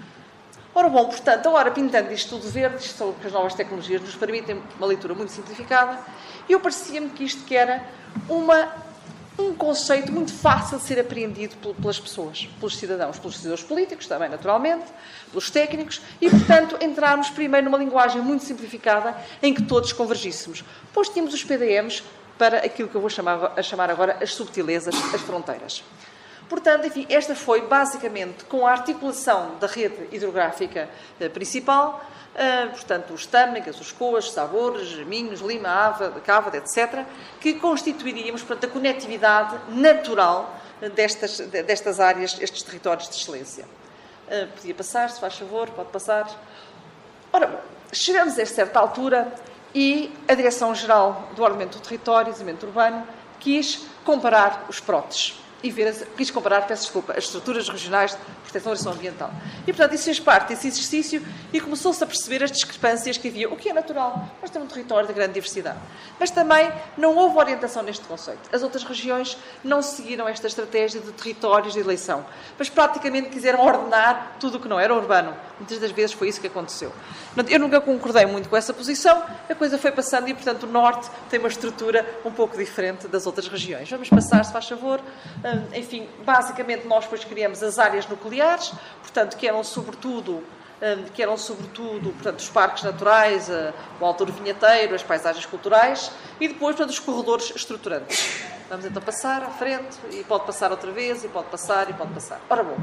Ora 0.76 0.90
bom, 0.90 1.06
portanto, 1.06 1.48
agora 1.48 1.70
pintando 1.70 2.12
isto 2.12 2.30
tudo 2.30 2.50
verde, 2.50 2.78
isto 2.78 2.98
são 2.98 3.14
que 3.14 3.28
as 3.28 3.34
novas 3.34 3.54
tecnologias 3.54 4.02
nos 4.02 4.16
permitem 4.16 4.60
uma 4.76 4.88
leitura 4.88 5.14
muito 5.14 5.32
simplificada, 5.32 6.00
eu 6.50 6.60
parecia-me 6.60 7.10
que 7.10 7.24
isto 7.24 7.44
que 7.44 7.56
era 7.56 7.86
uma, 8.28 8.74
um 9.38 9.54
conceito 9.54 10.12
muito 10.12 10.34
fácil 10.34 10.80
de 10.80 10.84
ser 10.84 11.00
apreendido 11.00 11.56
pelas 11.76 12.00
pessoas, 12.00 12.50
pelos 12.60 12.76
cidadãos, 12.76 13.20
pelos 13.20 13.36
decisores 13.36 13.64
políticos 13.64 14.08
também, 14.08 14.28
naturalmente, 14.30 14.86
pelos 15.30 15.52
técnicos, 15.52 16.02
e, 16.20 16.28
portanto, 16.28 16.76
entrarmos 16.82 17.30
primeiro 17.30 17.66
numa 17.66 17.78
linguagem 17.78 18.20
muito 18.20 18.44
simplificada 18.44 19.16
em 19.44 19.54
que 19.54 19.62
todos 19.62 19.94
convergíssemos. 19.94 20.64
Depois 20.88 21.08
tínhamos 21.08 21.36
os 21.36 21.44
PDMs, 21.44 22.02
para 22.36 22.58
aquilo 22.58 22.90
que 22.90 22.96
eu 22.96 23.02
vou 23.02 23.12
chamar, 23.12 23.64
chamar 23.64 23.92
agora 23.92 24.18
as 24.20 24.34
subtilezas, 24.34 24.96
as 25.14 25.22
fronteiras. 25.22 25.84
Portanto, 26.54 26.86
enfim, 26.86 27.08
esta 27.10 27.34
foi 27.34 27.62
basicamente 27.62 28.46
com 28.46 28.68
a 28.68 28.72
articulação 28.72 29.56
da 29.60 29.66
rede 29.66 30.08
hidrográfica 30.12 30.88
eh, 31.20 31.28
principal, 31.28 32.06
eh, 32.36 32.68
portanto, 32.68 33.12
os 33.12 33.26
Tâmegas, 33.26 33.82
os 33.82 33.92
Coas, 33.92 34.32
Sabores, 34.32 34.94
Minhos, 35.08 35.42
Lima, 35.42 35.68
Ava, 35.68 36.12
Cávada, 36.24 36.58
etc., 36.58 37.06
que 37.42 37.56
constituiríamos, 37.56 38.44
portanto, 38.44 38.70
a 38.70 38.72
conectividade 38.72 39.58
natural 39.70 40.56
destas, 40.96 41.40
destas 41.40 42.00
áreas, 42.00 42.40
estes 42.40 42.62
territórios 42.62 43.10
de 43.10 43.16
excelência. 43.16 43.66
Podia 44.56 44.76
passar, 44.76 45.10
se 45.10 45.20
faz 45.20 45.36
favor, 45.36 45.72
pode 45.72 45.90
passar. 45.90 46.30
Ora, 47.32 47.48
bom, 47.48 47.62
chegamos 47.92 48.38
a 48.38 48.46
certa 48.46 48.80
altura 48.80 49.34
e 49.74 50.14
a 50.28 50.36
Direção-Geral 50.36 51.30
do 51.36 51.42
Ordenamento 51.42 51.80
do 51.80 51.82
Território 51.82 52.30
e 52.30 52.32
Desenvolvimento 52.34 52.68
Urbano 52.68 53.08
quis 53.40 53.88
comparar 54.06 54.68
os 54.70 54.80
próteses 54.80 55.42
e 55.64 55.72
ver, 55.72 55.94
quis 56.18 56.30
comparar, 56.30 56.68
peço 56.68 56.84
desculpa, 56.84 57.14
as 57.14 57.24
estruturas 57.24 57.70
regionais 57.70 58.12
de 58.12 58.18
proteção 58.52 58.92
e 58.92 58.96
ambiental. 58.96 59.32
E, 59.64 59.72
portanto, 59.72 59.96
isso 59.96 60.04
fez 60.04 60.20
parte 60.20 60.50
desse 60.50 60.68
exercício 60.68 61.26
e 61.54 61.60
começou-se 61.60 62.04
a 62.04 62.06
perceber 62.06 62.44
as 62.44 62.52
discrepâncias 62.52 63.18
que 63.18 63.30
havia, 63.30 63.50
o 63.50 63.56
que 63.56 63.70
é 63.70 63.74
natural. 63.74 64.28
Nós 64.42 64.52
temos 64.52 64.68
um 64.68 64.72
território 64.72 65.08
de 65.08 65.14
grande 65.14 65.34
diversidade. 65.34 65.80
Mas 66.20 66.30
também 66.30 66.70
não 66.98 67.16
houve 67.16 67.38
orientação 67.38 67.82
neste 67.82 68.06
conceito. 68.06 68.42
As 68.52 68.62
outras 68.62 68.84
regiões 68.84 69.38
não 69.64 69.82
seguiram 69.82 70.28
esta 70.28 70.48
estratégia 70.48 71.00
de 71.00 71.12
territórios 71.14 71.74
de 71.74 71.80
eleição, 71.80 72.26
mas 72.60 72.70
praticamente 72.70 73.30
quiseram 73.30 73.66
ordenar 73.66 74.36
tudo 74.40 74.58
o 74.58 74.60
que 74.60 74.68
não 74.68 74.80
era 74.80 74.94
urbano. 74.94 75.34
Muitas 75.58 75.80
das 75.80 75.92
vezes 75.92 76.14
foi 76.14 76.28
isso 76.28 76.42
que 76.42 76.48
aconteceu. 76.48 76.92
Eu 77.50 77.60
nunca 77.60 77.80
concordei 77.80 78.26
muito 78.26 78.50
com 78.50 78.58
essa 78.58 78.74
posição, 78.74 79.24
a 79.50 79.56
coisa 79.56 79.78
foi 79.78 79.92
passando 79.92 80.28
e, 80.28 80.34
portanto, 80.34 80.64
o 80.64 80.68
Norte 80.68 81.10
tem 81.30 81.40
uma 81.40 81.48
estrutura 81.48 82.06
um 82.26 82.32
pouco 82.32 82.58
diferente 82.58 83.08
das 83.08 83.26
outras 83.26 83.48
regiões. 83.48 83.90
Vamos 83.90 84.10
passar, 84.10 84.44
se 84.44 84.52
faz 84.52 84.68
favor. 84.68 85.00
Hum, 85.54 85.66
enfim, 85.76 86.08
basicamente 86.26 86.88
nós 86.88 87.04
depois 87.04 87.24
criamos 87.24 87.62
as 87.62 87.78
áreas 87.78 88.08
nucleares, 88.08 88.74
portanto, 89.02 89.38
que 89.38 89.48
eram 89.48 89.64
sobretudo 89.64 90.44
hum, 90.82 91.06
que 91.14 91.22
eram 91.22 91.38
sobretudo 91.38 92.12
portanto, 92.12 92.40
os 92.40 92.50
parques 92.50 92.84
naturais, 92.84 93.50
o 94.00 94.06
Alto 94.06 94.26
Vinheteiro, 94.26 94.96
as 94.96 95.04
paisagens 95.04 95.46
culturais 95.46 96.12
e 96.40 96.48
depois 96.48 96.76
portanto, 96.76 96.92
os 96.92 97.00
corredores 97.00 97.54
estruturantes. 97.56 98.42
Vamos 98.68 98.86
então 98.86 99.02
passar 99.02 99.44
à 99.44 99.50
frente 99.50 99.98
e 100.12 100.24
pode 100.24 100.46
passar 100.46 100.72
outra 100.72 100.92
vez 100.92 101.24
e 101.24 101.28
pode 101.28 101.48
passar 101.50 101.90
e 101.90 101.94
pode 101.94 102.12
passar. 102.14 102.42
Ora 102.50 102.64
bom, 102.64 102.78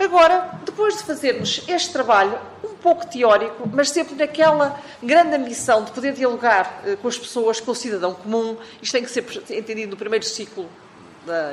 agora, 0.00 0.58
depois 0.64 0.96
de 0.96 1.04
fazermos 1.04 1.62
este 1.68 1.92
trabalho 1.92 2.36
um 2.64 2.74
pouco 2.74 3.06
teórico, 3.06 3.68
mas 3.72 3.90
sempre 3.90 4.16
naquela 4.16 4.80
grande 5.00 5.36
ambição 5.36 5.84
de 5.84 5.92
poder 5.92 6.12
dialogar 6.12 6.82
com 7.00 7.06
as 7.06 7.16
pessoas, 7.16 7.60
com 7.60 7.70
o 7.70 7.74
cidadão 7.74 8.14
comum, 8.14 8.56
isto 8.82 8.92
tem 8.92 9.04
que 9.04 9.10
ser 9.10 9.24
entendido 9.50 9.92
no 9.92 9.96
primeiro 9.96 10.24
ciclo 10.24 10.68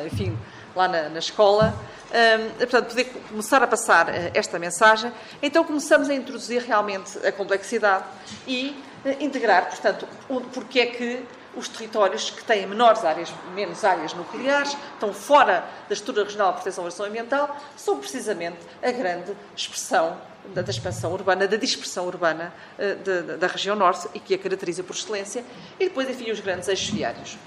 enfim, 0.05 0.37
lá 0.75 0.87
na, 0.87 1.09
na 1.09 1.19
escola, 1.19 1.73
um, 2.13 2.57
portanto, 2.57 2.89
poder 2.89 3.05
começar 3.29 3.63
a 3.63 3.67
passar 3.67 4.07
uh, 4.07 4.11
esta 4.33 4.59
mensagem. 4.59 5.11
Então 5.41 5.63
começamos 5.63 6.09
a 6.09 6.13
introduzir 6.13 6.61
realmente 6.61 7.17
a 7.25 7.31
complexidade 7.31 8.05
e 8.47 8.77
uh, 9.03 9.23
integrar, 9.23 9.67
portanto, 9.69 10.07
o, 10.29 10.41
porque 10.41 10.79
é 10.79 10.85
que 10.85 11.25
os 11.55 11.67
territórios 11.67 12.31
que 12.31 12.43
têm 12.43 12.65
menores 12.65 13.03
áreas, 13.03 13.31
menos 13.53 13.83
áreas 13.83 14.13
nucleares, 14.13 14.75
estão 14.93 15.13
fora 15.13 15.63
da 15.87 15.93
estrutura 15.93 16.25
regional 16.25 16.49
de 16.49 16.55
proteção 16.55 16.83
e 16.83 16.87
gestão 16.87 17.05
ambiental, 17.05 17.55
são 17.75 17.99
precisamente 17.99 18.57
a 18.81 18.91
grande 18.91 19.33
expressão 19.55 20.17
da, 20.53 20.61
da 20.61 20.71
expansão 20.71 21.11
urbana, 21.13 21.47
da 21.47 21.57
dispersão 21.57 22.05
urbana 22.05 22.53
uh, 22.77 22.95
de, 23.03 23.37
da 23.37 23.47
região 23.47 23.75
norte 23.75 24.07
e 24.13 24.19
que 24.19 24.35
a 24.35 24.37
caracteriza 24.37 24.83
por 24.83 24.95
excelência, 24.95 25.43
e 25.79 25.85
depois, 25.85 26.07
enfim, 26.09 26.31
os 26.31 26.39
grandes 26.39 26.67
eixos 26.67 26.89
viários. 26.89 27.37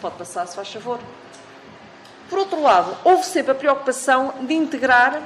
Pode 0.00 0.16
passar, 0.16 0.46
se 0.46 0.56
faz 0.56 0.72
favor. 0.72 1.00
Por 2.28 2.38
outro 2.40 2.60
lado, 2.60 2.96
houve 3.04 3.24
sempre 3.24 3.52
a 3.52 3.54
preocupação 3.54 4.34
de 4.40 4.54
integrar 4.54 5.22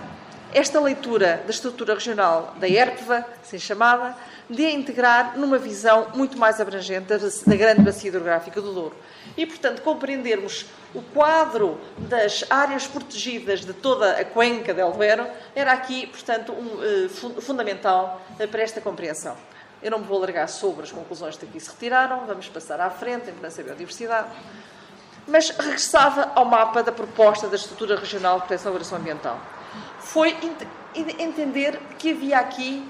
esta 0.52 0.80
leitura 0.80 1.42
da 1.44 1.50
estrutura 1.50 1.94
regional 1.94 2.54
da 2.58 2.68
ERPVA, 2.68 3.24
assim 3.42 3.58
chamada, 3.58 4.16
de 4.48 4.66
a 4.66 4.70
integrar 4.70 5.38
numa 5.38 5.58
visão 5.58 6.08
muito 6.14 6.36
mais 6.36 6.60
abrangente 6.60 7.06
da 7.06 7.56
grande 7.56 7.82
bacia 7.82 8.08
hidrográfica 8.08 8.60
do 8.60 8.72
Douro. 8.74 8.96
E, 9.36 9.46
portanto, 9.46 9.80
compreendermos 9.80 10.66
o 10.92 11.00
quadro 11.00 11.80
das 11.96 12.44
áreas 12.50 12.86
protegidas 12.86 13.64
de 13.64 13.72
toda 13.72 14.20
a 14.20 14.24
cuenca 14.24 14.74
del 14.74 14.90
Duero 14.92 15.26
era 15.54 15.72
aqui, 15.72 16.06
portanto, 16.08 16.52
um, 16.52 16.66
uh, 16.66 17.40
fundamental 17.40 18.20
uh, 18.38 18.48
para 18.48 18.62
esta 18.62 18.80
compreensão. 18.80 19.36
Eu 19.80 19.92
não 19.92 20.00
me 20.00 20.04
vou 20.04 20.18
alargar 20.18 20.48
sobre 20.48 20.82
as 20.82 20.90
conclusões 20.90 21.36
que 21.36 21.46
aqui 21.46 21.60
se 21.60 21.70
retiraram, 21.70 22.26
vamos 22.26 22.48
passar 22.48 22.80
à 22.80 22.90
frente, 22.90 23.30
em 23.30 23.34
da 23.40 23.48
biodiversidade 23.48 24.28
mas 25.30 25.50
regressava 25.50 26.30
ao 26.34 26.44
mapa 26.44 26.82
da 26.82 26.92
proposta 26.92 27.46
da 27.46 27.56
estrutura 27.56 27.96
regional 27.96 28.40
de 28.40 28.46
proteção 28.46 28.70
e 28.70 28.70
avaliação 28.70 28.98
ambiental. 28.98 29.40
Foi 30.00 30.36
entender 31.18 31.78
que 31.98 32.10
havia 32.10 32.38
aqui 32.38 32.86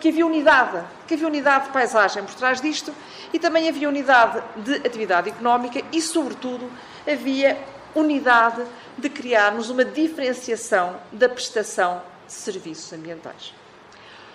que 0.00 0.08
havia 0.08 0.24
unidade, 0.24 0.82
que 1.06 1.14
havia 1.14 1.26
unidade 1.26 1.66
de 1.66 1.72
paisagem 1.72 2.22
por 2.22 2.34
trás 2.34 2.60
disto 2.60 2.94
e 3.32 3.38
também 3.38 3.68
havia 3.68 3.88
unidade 3.88 4.42
de 4.56 4.76
atividade 4.76 5.28
económica 5.28 5.82
e, 5.92 6.00
sobretudo, 6.00 6.70
havia 7.06 7.58
unidade 7.94 8.64
de 8.96 9.08
criarmos 9.10 9.70
uma 9.70 9.84
diferenciação 9.84 10.96
da 11.12 11.28
prestação 11.28 12.00
de 12.26 12.32
serviços 12.32 12.92
ambientais. 12.92 13.52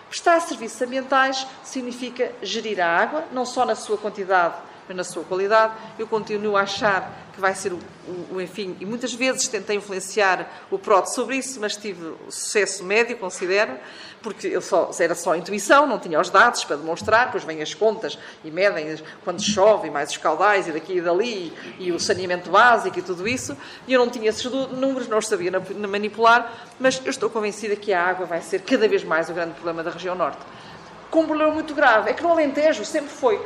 Prestar 0.09 0.39
serviços 0.41 0.81
ambientais 0.81 1.47
significa 1.63 2.31
gerir 2.41 2.79
a 2.79 2.87
água, 2.87 3.23
não 3.31 3.45
só 3.45 3.65
na 3.65 3.75
sua 3.75 3.97
quantidade, 3.97 4.55
mas 4.89 4.97
na 4.97 5.03
sua 5.03 5.23
qualidade. 5.23 5.73
Eu 5.99 6.07
continuo 6.07 6.57
a 6.57 6.61
achar 6.61 7.29
que 7.31 7.39
vai 7.39 7.53
ser 7.53 7.71
o, 7.71 7.79
o, 8.07 8.35
o, 8.35 8.41
enfim, 8.41 8.75
e 8.79 8.85
muitas 8.85 9.13
vezes 9.13 9.47
tentei 9.47 9.77
influenciar 9.77 10.65
o 10.71 10.79
PROT 10.79 11.13
sobre 11.13 11.37
isso, 11.37 11.59
mas 11.59 11.77
tive 11.77 12.13
sucesso 12.27 12.83
médio, 12.83 13.15
considero, 13.17 13.77
porque 14.21 14.47
eu 14.47 14.61
só, 14.61 14.89
era 14.99 15.13
só 15.13 15.35
intuição, 15.35 15.85
não 15.85 15.99
tinha 15.99 16.19
os 16.19 16.31
dados 16.31 16.63
para 16.63 16.75
demonstrar, 16.75 17.27
depois 17.27 17.43
vêm 17.43 17.61
as 17.61 17.73
contas 17.73 18.17
e 18.43 18.49
medem 18.49 18.97
quando 19.23 19.41
chove, 19.41 19.91
mais 19.91 20.09
os 20.09 20.17
caudais 20.17 20.67
e 20.67 20.71
daqui 20.71 20.97
e 20.97 21.01
dali, 21.01 21.53
e 21.77 21.91
o 21.91 21.99
saneamento 21.99 22.49
básico 22.49 22.97
e 22.97 23.01
tudo 23.03 23.27
isso, 23.27 23.55
e 23.87 23.93
eu 23.93 23.99
não 24.03 24.09
tinha 24.09 24.27
esses 24.27 24.43
números, 24.45 25.07
não 25.07 25.19
os 25.19 25.27
sabia 25.27 25.51
manipular, 25.87 26.67
mas 26.79 26.99
eu 27.05 27.11
estou 27.11 27.29
convencida 27.29 27.75
que 27.75 27.93
a 27.93 28.03
água 28.03 28.25
vai 28.25 28.41
ser 28.41 28.61
cada 28.61 28.87
vez 28.87 29.03
mais 29.03 29.29
o 29.29 29.33
grande 29.33 29.53
problema 29.53 29.83
da 29.83 29.91
região 29.91 30.15
norte. 30.15 30.39
Com 31.11 31.21
um 31.21 31.27
problema 31.27 31.51
muito 31.51 31.75
grave, 31.75 32.09
é 32.09 32.13
que 32.13 32.23
no 32.23 32.29
Alentejo 32.29 32.83
sempre 32.83 33.09
foi 33.09 33.39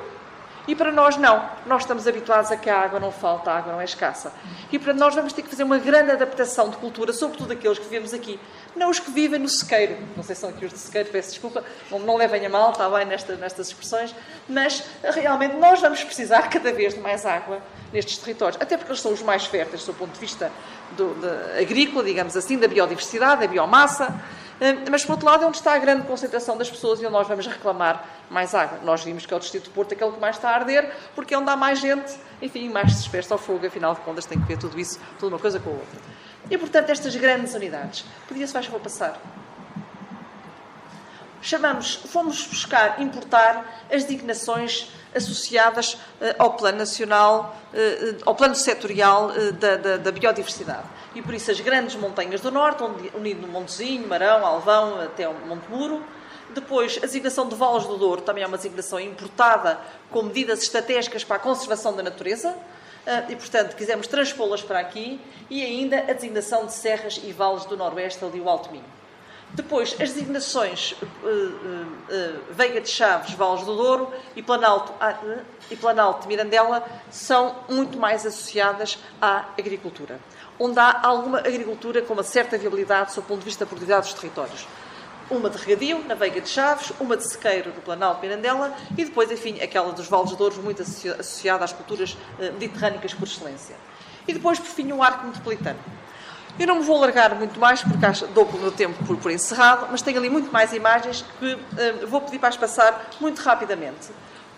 e 0.68 0.76
para 0.76 0.92
nós, 0.92 1.18
não. 1.18 1.50
Nós 1.66 1.82
estamos 1.82 2.08
habituados 2.08 2.50
a 2.50 2.56
que 2.56 2.70
a 2.70 2.80
água 2.80 3.00
não 3.00 3.12
falta, 3.12 3.52
a 3.52 3.58
água 3.58 3.74
não 3.74 3.82
é 3.82 3.84
escassa. 3.84 4.32
E 4.72 4.80
para 4.80 4.94
nós 4.94 5.14
vamos 5.14 5.34
ter 5.34 5.42
que 5.42 5.50
fazer 5.50 5.64
uma 5.64 5.78
grande 5.78 6.12
adaptação 6.12 6.70
de 6.70 6.78
cultura, 6.78 7.12
sobretudo 7.12 7.52
aqueles 7.52 7.78
que 7.78 7.84
vivemos 7.84 8.14
aqui. 8.14 8.40
Não 8.76 8.90
os 8.90 8.98
que 8.98 9.12
vivem 9.12 9.40
no 9.40 9.50
sequeiro. 9.50 9.98
Não 10.16 10.24
sei 10.24 10.36
se 10.36 10.42
são 10.42 10.50
aqui 10.50 10.66
os 10.66 10.72
de 10.72 10.80
sequeiro, 10.80 11.10
peço 11.10 11.32
desculpa, 11.32 11.64
não, 11.92 12.00
não 12.00 12.16
levem 12.16 12.46
a 12.46 12.50
mal, 12.50 12.72
está 12.72 12.90
bem 12.90 13.06
nesta, 13.06 13.36
nestas 13.36 13.68
expressões. 13.68 14.16
Mas 14.48 14.84
realmente 15.04 15.58
nós 15.58 15.82
vamos 15.82 16.02
precisar 16.04 16.50
cada 16.50 16.72
vez 16.72 16.94
de 16.94 17.02
mais 17.02 17.26
água 17.26 17.62
nestes 17.92 18.18
territórios. 18.18 18.60
Até 18.62 18.78
porque 18.78 18.92
eles 18.92 19.02
são 19.02 19.12
os 19.12 19.22
mais 19.22 19.46
férteis 19.46 19.86
do 19.86 19.94
ponto 19.94 20.14
de 20.14 20.20
vista 20.20 20.50
do, 20.92 21.14
de, 21.16 21.62
agrícola, 21.62 22.06
digamos 22.06 22.38
assim, 22.38 22.58
da 22.58 22.68
biodiversidade, 22.68 23.42
da 23.42 23.48
biomassa. 23.48 24.14
Hum, 24.64 24.86
mas, 24.90 25.04
por 25.04 25.12
outro 25.12 25.26
lado, 25.26 25.44
é 25.44 25.48
onde 25.48 25.58
está 25.58 25.74
a 25.74 25.78
grande 25.78 26.08
concentração 26.08 26.58
das 26.58 26.70
pessoas 26.70 27.02
e 27.02 27.04
onde 27.04 27.12
nós 27.12 27.28
vamos 27.28 27.46
reclamar 27.46 28.08
mais 28.30 28.56
água. 28.56 28.80
Nós 28.82 29.04
vimos 29.04 29.26
que 29.26 29.34
é 29.34 29.36
o 29.36 29.40
Distrito 29.40 29.66
de 29.66 29.70
Porto 29.72 29.94
aquele 29.94 30.14
que 30.14 30.22
mais 30.22 30.38
está 30.38 30.52
a 30.52 30.56
arder, 30.56 30.90
porque 31.14 31.34
é 31.34 31.38
onde 31.38 31.50
há 31.50 31.56
mais 31.58 31.80
gente, 31.80 32.16
enfim, 32.42 32.70
mais 32.70 32.94
se 32.94 33.00
dispersa 33.00 33.34
ao 33.34 33.38
fogo. 33.38 33.68
Afinal 33.68 33.94
de 33.94 34.00
contas, 34.00 34.26
tem 34.26 34.40
que 34.40 34.48
ver 34.48 34.58
tudo 34.58 34.80
isso, 34.80 34.98
toda 35.20 35.36
uma 35.36 35.42
coisa 35.42 35.60
com 35.60 35.70
a 35.70 35.74
outra. 35.74 36.00
E, 36.50 36.58
portanto, 36.58 36.90
estas 36.90 37.14
grandes 37.14 37.54
unidades. 37.54 38.06
Podia-se, 38.26 38.54
vais, 38.54 38.66
vou 38.68 38.80
passar. 38.80 39.20
Chamamos, 41.44 41.96
fomos 41.96 42.48
buscar, 42.48 43.02
importar 43.02 43.84
as 43.92 44.06
designações 44.06 44.90
associadas 45.14 45.94
uh, 45.94 46.00
ao 46.40 46.54
plano 46.54 46.78
nacional, 46.78 47.54
uh, 47.74 48.24
ao 48.26 48.34
plano 48.34 48.56
setorial 48.56 49.30
da, 49.60 49.76
da, 49.76 49.98
da 49.98 50.12
biodiversidade 50.12 50.88
e 51.14 51.22
por 51.22 51.34
isso 51.34 51.52
as 51.52 51.60
grandes 51.60 51.96
montanhas 51.96 52.40
do 52.40 52.50
Norte, 52.50 52.82
unido 53.14 53.42
no 53.42 53.50
Montezinho, 53.50 54.08
Marão, 54.08 54.46
Alvão, 54.46 55.02
até 55.02 55.28
o 55.28 55.34
Monte 55.34 55.70
Muro. 55.70 56.02
Depois, 56.54 56.98
a 56.98 57.06
designação 57.06 57.48
de 57.50 57.56
Valos 57.56 57.86
do 57.86 57.98
Douro 57.98 58.22
também 58.22 58.42
é 58.42 58.48
uma 58.48 58.58
designação 58.58 58.98
importada 59.00 59.80
com 60.10 60.24
medidas 60.24 60.64
estratégicas 60.64 61.26
para 61.26 61.36
a 61.36 61.40
conservação 61.40 61.94
da 61.94 62.02
natureza 62.02 62.56
e, 63.30 63.36
portanto, 63.36 63.76
quisemos 63.76 64.08
transpô-las 64.08 64.62
para 64.62 64.80
aqui. 64.80 65.20
E 65.50 65.64
ainda 65.64 66.00
a 66.00 66.14
designação 66.14 66.66
de 66.66 66.74
serras 66.74 67.20
e 67.24 67.32
vales 67.32 67.66
do 67.66 67.78
Noroeste, 67.78 68.24
ali 68.24 68.40
o 68.40 68.50
Alto 68.50 68.72
Minho. 68.72 69.03
Depois, 69.54 69.96
as 70.00 70.14
designações 70.14 70.94
uh, 70.94 71.06
uh, 71.06 71.30
uh, 71.30 72.54
Veiga 72.54 72.82
de 72.82 72.90
Chaves, 72.90 73.34
Vales 73.36 73.64
do 73.64 73.76
Douro 73.76 74.12
e 74.36 74.42
Planalto, 74.42 74.92
e 75.70 75.76
Planalto 75.76 76.24
de 76.24 76.28
Mirandela 76.28 76.84
são 77.12 77.56
muito 77.70 77.98
mais 78.00 78.26
associadas 78.26 78.98
à 79.22 79.46
agricultura 79.58 80.20
onde 80.60 80.80
há 80.80 81.06
alguma 81.06 81.40
agricultura 81.40 82.02
com 82.02 82.14
uma 82.14 82.24
certa 82.24 82.58
viabilidade 82.58 83.12
sob 83.12 83.26
o 83.26 83.28
ponto 83.28 83.40
de 83.40 83.46
vista 83.46 83.66
da 83.66 83.70
produtividade 83.70 84.08
dos 84.08 84.20
territórios. 84.20 84.68
uma 85.32 85.50
de 85.50 85.58
regadio, 85.58 86.04
na 86.06 86.16
Veiga 86.16 86.42
de 86.42 86.50
Chaves, 86.50 86.92
uma 87.00 87.18
de 87.18 87.28
sequeiro 87.28 87.72
no 87.74 87.82
Planalto 87.82 88.22
Mirandela 88.22 88.76
e 88.92 89.06
depois, 89.06 89.32
enfim, 89.32 89.60
aquela 89.62 89.92
dos 89.92 90.08
Vales 90.08 90.36
de 90.36 90.42
Ouros, 90.42 90.58
muito 90.58 90.82
associada 90.82 91.64
às 91.64 91.74
culturas 91.74 92.16
mediterrânicas 92.38 93.14
por 93.14 93.28
excelência. 93.28 93.76
E 94.28 94.34
depois, 94.34 94.60
por 94.60 94.68
fim, 94.68 94.92
um 94.92 95.02
arco 95.02 95.26
metropolitano. 95.26 95.80
Eu 96.60 96.68
não 96.68 96.76
me 96.76 96.84
vou 96.84 96.98
alargar 96.98 97.36
muito 97.36 97.60
mais, 97.60 97.82
porque 97.82 98.06
acho, 98.06 98.28
dou 98.28 98.46
o 98.46 98.60
meu 98.60 98.72
tempo 98.72 99.04
por, 99.06 99.18
por, 99.18 99.32
encerrado, 99.32 99.88
mas 99.90 100.04
tenho 100.04 100.20
ali 100.20 100.30
muito 100.30 100.52
mais 100.52 100.72
imagens 100.72 101.26
que 101.40 101.54
uh, 101.54 102.08
vou 102.08 102.22
pedir 102.22 102.38
para 102.38 102.50
as 102.50 102.58
passar 102.58 103.10
muito 103.20 103.40
rapidamente. 103.42 104.10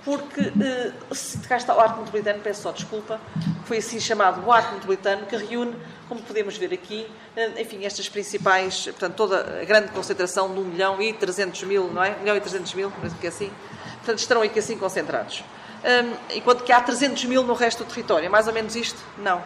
Porque, 0.03 0.41
uh, 0.41 1.15
se 1.15 1.37
cá 1.39 1.55
está 1.55 1.73
o 1.73 1.79
arco 1.79 1.97
metropolitano, 1.97 2.39
peço 2.39 2.63
só 2.63 2.71
desculpa, 2.73 3.19
foi 3.63 3.77
assim 3.77 3.99
chamado 3.99 4.45
o 4.45 4.51
arco 4.51 4.73
metropolitano, 4.73 5.25
que 5.25 5.37
reúne, 5.37 5.73
como 6.09 6.21
podemos 6.21 6.57
ver 6.57 6.73
aqui, 6.73 7.07
uh, 7.37 7.59
enfim, 7.59 7.85
estas 7.85 8.09
principais, 8.09 8.83
portanto, 8.83 9.15
toda 9.15 9.61
a 9.61 9.63
grande 9.63 9.87
concentração 9.93 10.53
de 10.53 10.59
1 10.59 10.63
milhão 10.63 11.01
e 11.01 11.13
300 11.13 11.63
mil, 11.63 11.87
não 11.93 12.03
é? 12.03 12.11
1 12.17 12.19
milhão 12.19 12.35
e 12.35 12.41
300 12.41 12.73
mil, 12.73 12.91
parece 12.91 13.15
que 13.15 13.25
é 13.25 13.29
assim. 13.29 13.51
Portanto, 13.97 14.19
estarão 14.19 14.41
aqui 14.41 14.59
assim 14.59 14.77
concentrados. 14.77 15.45
Um, 15.85 16.35
enquanto 16.37 16.63
que 16.63 16.71
há 16.71 16.81
300 16.81 17.23
mil 17.25 17.43
no 17.43 17.53
resto 17.53 17.83
do 17.83 17.87
território. 17.87 18.25
É 18.25 18.29
mais 18.29 18.47
ou 18.47 18.53
menos 18.53 18.75
isto? 18.75 18.99
Não. 19.17 19.41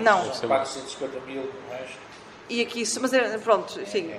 Não. 0.00 0.22
450 0.28 1.20
mil 1.26 1.42
no 1.42 1.76
resto. 1.76 1.98
E 2.48 2.60
aqui, 2.60 2.82
mas 3.00 3.12
é, 3.12 3.38
pronto, 3.38 3.80
enfim. 3.80 4.12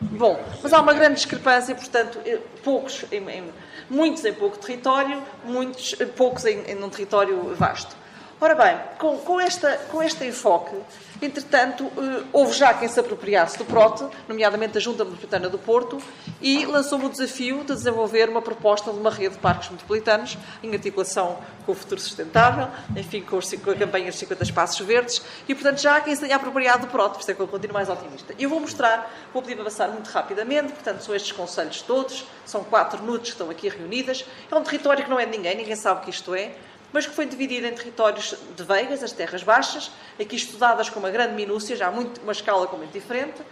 Bom, 0.00 0.40
mas 0.62 0.72
há 0.72 0.80
uma 0.80 0.92
grande 0.92 1.14
discrepância, 1.14 1.74
portanto, 1.74 2.18
eh, 2.26 2.38
poucos, 2.64 3.04
em, 3.12 3.28
em, 3.28 3.52
muitos 3.88 4.24
em 4.24 4.32
pouco 4.32 4.58
território, 4.58 5.22
muitos, 5.44 5.94
eh, 6.00 6.04
poucos 6.04 6.44
em, 6.44 6.60
em 6.66 6.82
um 6.82 6.88
território 6.88 7.54
vasto. 7.54 7.94
Ora 8.42 8.56
bem, 8.56 8.76
com, 8.98 9.18
com, 9.18 9.40
esta, 9.40 9.76
com 9.88 10.02
este 10.02 10.24
enfoque, 10.24 10.74
entretanto, 11.22 11.88
eh, 11.96 12.24
houve 12.32 12.52
já 12.52 12.74
quem 12.74 12.88
se 12.88 12.98
apropriasse 12.98 13.56
do 13.56 13.64
PROTE, 13.64 14.04
nomeadamente 14.26 14.76
a 14.76 14.80
Junta 14.80 15.04
Metropolitana 15.04 15.48
do 15.48 15.60
Porto, 15.60 16.02
e 16.40 16.66
lançou-me 16.66 17.04
o 17.04 17.08
desafio 17.08 17.58
de 17.60 17.72
desenvolver 17.72 18.28
uma 18.28 18.42
proposta 18.42 18.92
de 18.92 18.98
uma 18.98 19.12
rede 19.12 19.36
de 19.36 19.40
parques 19.40 19.70
metropolitanos, 19.70 20.36
em 20.60 20.74
articulação 20.74 21.38
com 21.64 21.70
o 21.70 21.74
futuro 21.76 22.00
sustentável, 22.00 22.66
enfim, 22.96 23.22
com, 23.22 23.36
os, 23.36 23.48
com 23.48 23.70
a 23.70 23.76
campanha 23.76 24.06
dos 24.10 24.18
50 24.18 24.42
espaços 24.42 24.84
verdes, 24.84 25.22
e, 25.48 25.54
portanto, 25.54 25.80
já 25.80 25.94
há 25.94 26.00
quem 26.00 26.12
se 26.12 26.22
tenha 26.22 26.34
apropriado 26.34 26.86
do 26.86 26.90
PROTE, 26.90 27.14
por 27.14 27.20
isso 27.20 27.30
é 27.30 27.34
que 27.34 27.40
eu 27.40 27.46
continuo 27.46 27.74
mais 27.74 27.88
otimista. 27.88 28.34
E 28.36 28.42
eu 28.42 28.50
vou 28.50 28.58
mostrar, 28.58 29.08
vou 29.32 29.40
pedir 29.40 29.54
para 29.54 29.66
passar 29.66 29.86
muito 29.86 30.08
rapidamente, 30.08 30.72
portanto, 30.72 31.00
são 31.04 31.14
estes 31.14 31.30
conselhos 31.30 31.80
todos, 31.82 32.24
são 32.44 32.64
quatro 32.64 33.04
nudes 33.04 33.28
que 33.28 33.34
estão 33.34 33.50
aqui 33.50 33.68
reunidas, 33.68 34.26
é 34.50 34.56
um 34.56 34.64
território 34.64 35.04
que 35.04 35.10
não 35.10 35.20
é 35.20 35.26
de 35.26 35.30
ninguém, 35.30 35.56
ninguém 35.56 35.76
sabe 35.76 36.00
o 36.00 36.02
que 36.02 36.10
isto 36.10 36.34
é, 36.34 36.56
mas 36.92 37.06
que 37.06 37.14
foi 37.14 37.26
dividida 37.26 37.68
em 37.68 37.74
territórios 37.74 38.34
de 38.56 38.62
veigas, 38.64 39.02
as 39.02 39.12
terras 39.12 39.42
baixas, 39.42 39.90
aqui 40.20 40.36
estudadas 40.36 40.90
com 40.90 41.00
uma 41.00 41.10
grande 41.10 41.34
minúcia, 41.34 41.74
já 41.74 41.90
muito, 41.90 42.20
uma 42.20 42.32
escala 42.32 42.66
completamente 42.66 42.92
diferente, 42.92 43.42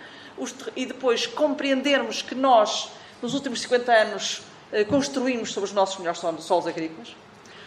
e 0.76 0.87
depois 0.87 1.26
compreendermos 1.26 2.23
que 2.23 2.35
nós, 2.35 2.90
nos 3.20 3.35
últimos 3.35 3.61
50 3.61 3.92
anos, 3.92 4.42
eh, 4.73 4.85
construímos 4.85 5.52
sobre 5.52 5.68
os 5.68 5.75
nossos 5.75 5.99
melhores 5.99 6.18
solos 6.18 6.66
agrícolas. 6.66 7.14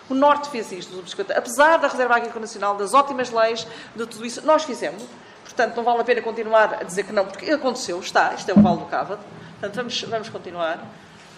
O 0.10 0.14
Norte 0.14 0.50
fez 0.50 0.72
isto 0.72 0.90
nos 0.90 1.00
últimos 1.00 1.12
50 1.12 1.34
anos. 1.34 1.40
Apesar 1.40 1.78
da 1.78 1.88
Reserva 1.88 2.16
Agrícola 2.16 2.42
Nacional, 2.42 2.76
das 2.76 2.94
ótimas 2.94 3.30
leis, 3.30 3.66
de 3.96 4.06
tudo 4.06 4.26
isso, 4.26 4.46
nós 4.46 4.64
fizemos. 4.64 5.04
Portanto, 5.44 5.76
não 5.76 5.84
vale 5.84 6.02
a 6.02 6.04
pena 6.04 6.22
continuar 6.22 6.78
a 6.82 6.84
dizer 6.84 7.04
que 7.04 7.14
não, 7.14 7.26
porque 7.26 7.52
aconteceu, 7.52 8.00
está, 8.00 8.34
isto 8.34 8.50
é 8.50 8.54
o 8.54 8.62
Vale 8.62 8.78
do 8.78 8.86
Cávado. 8.86 9.22
Portanto, 9.60 9.76
vamos, 9.76 10.02
vamos 10.04 10.30
continuar. 10.30 10.84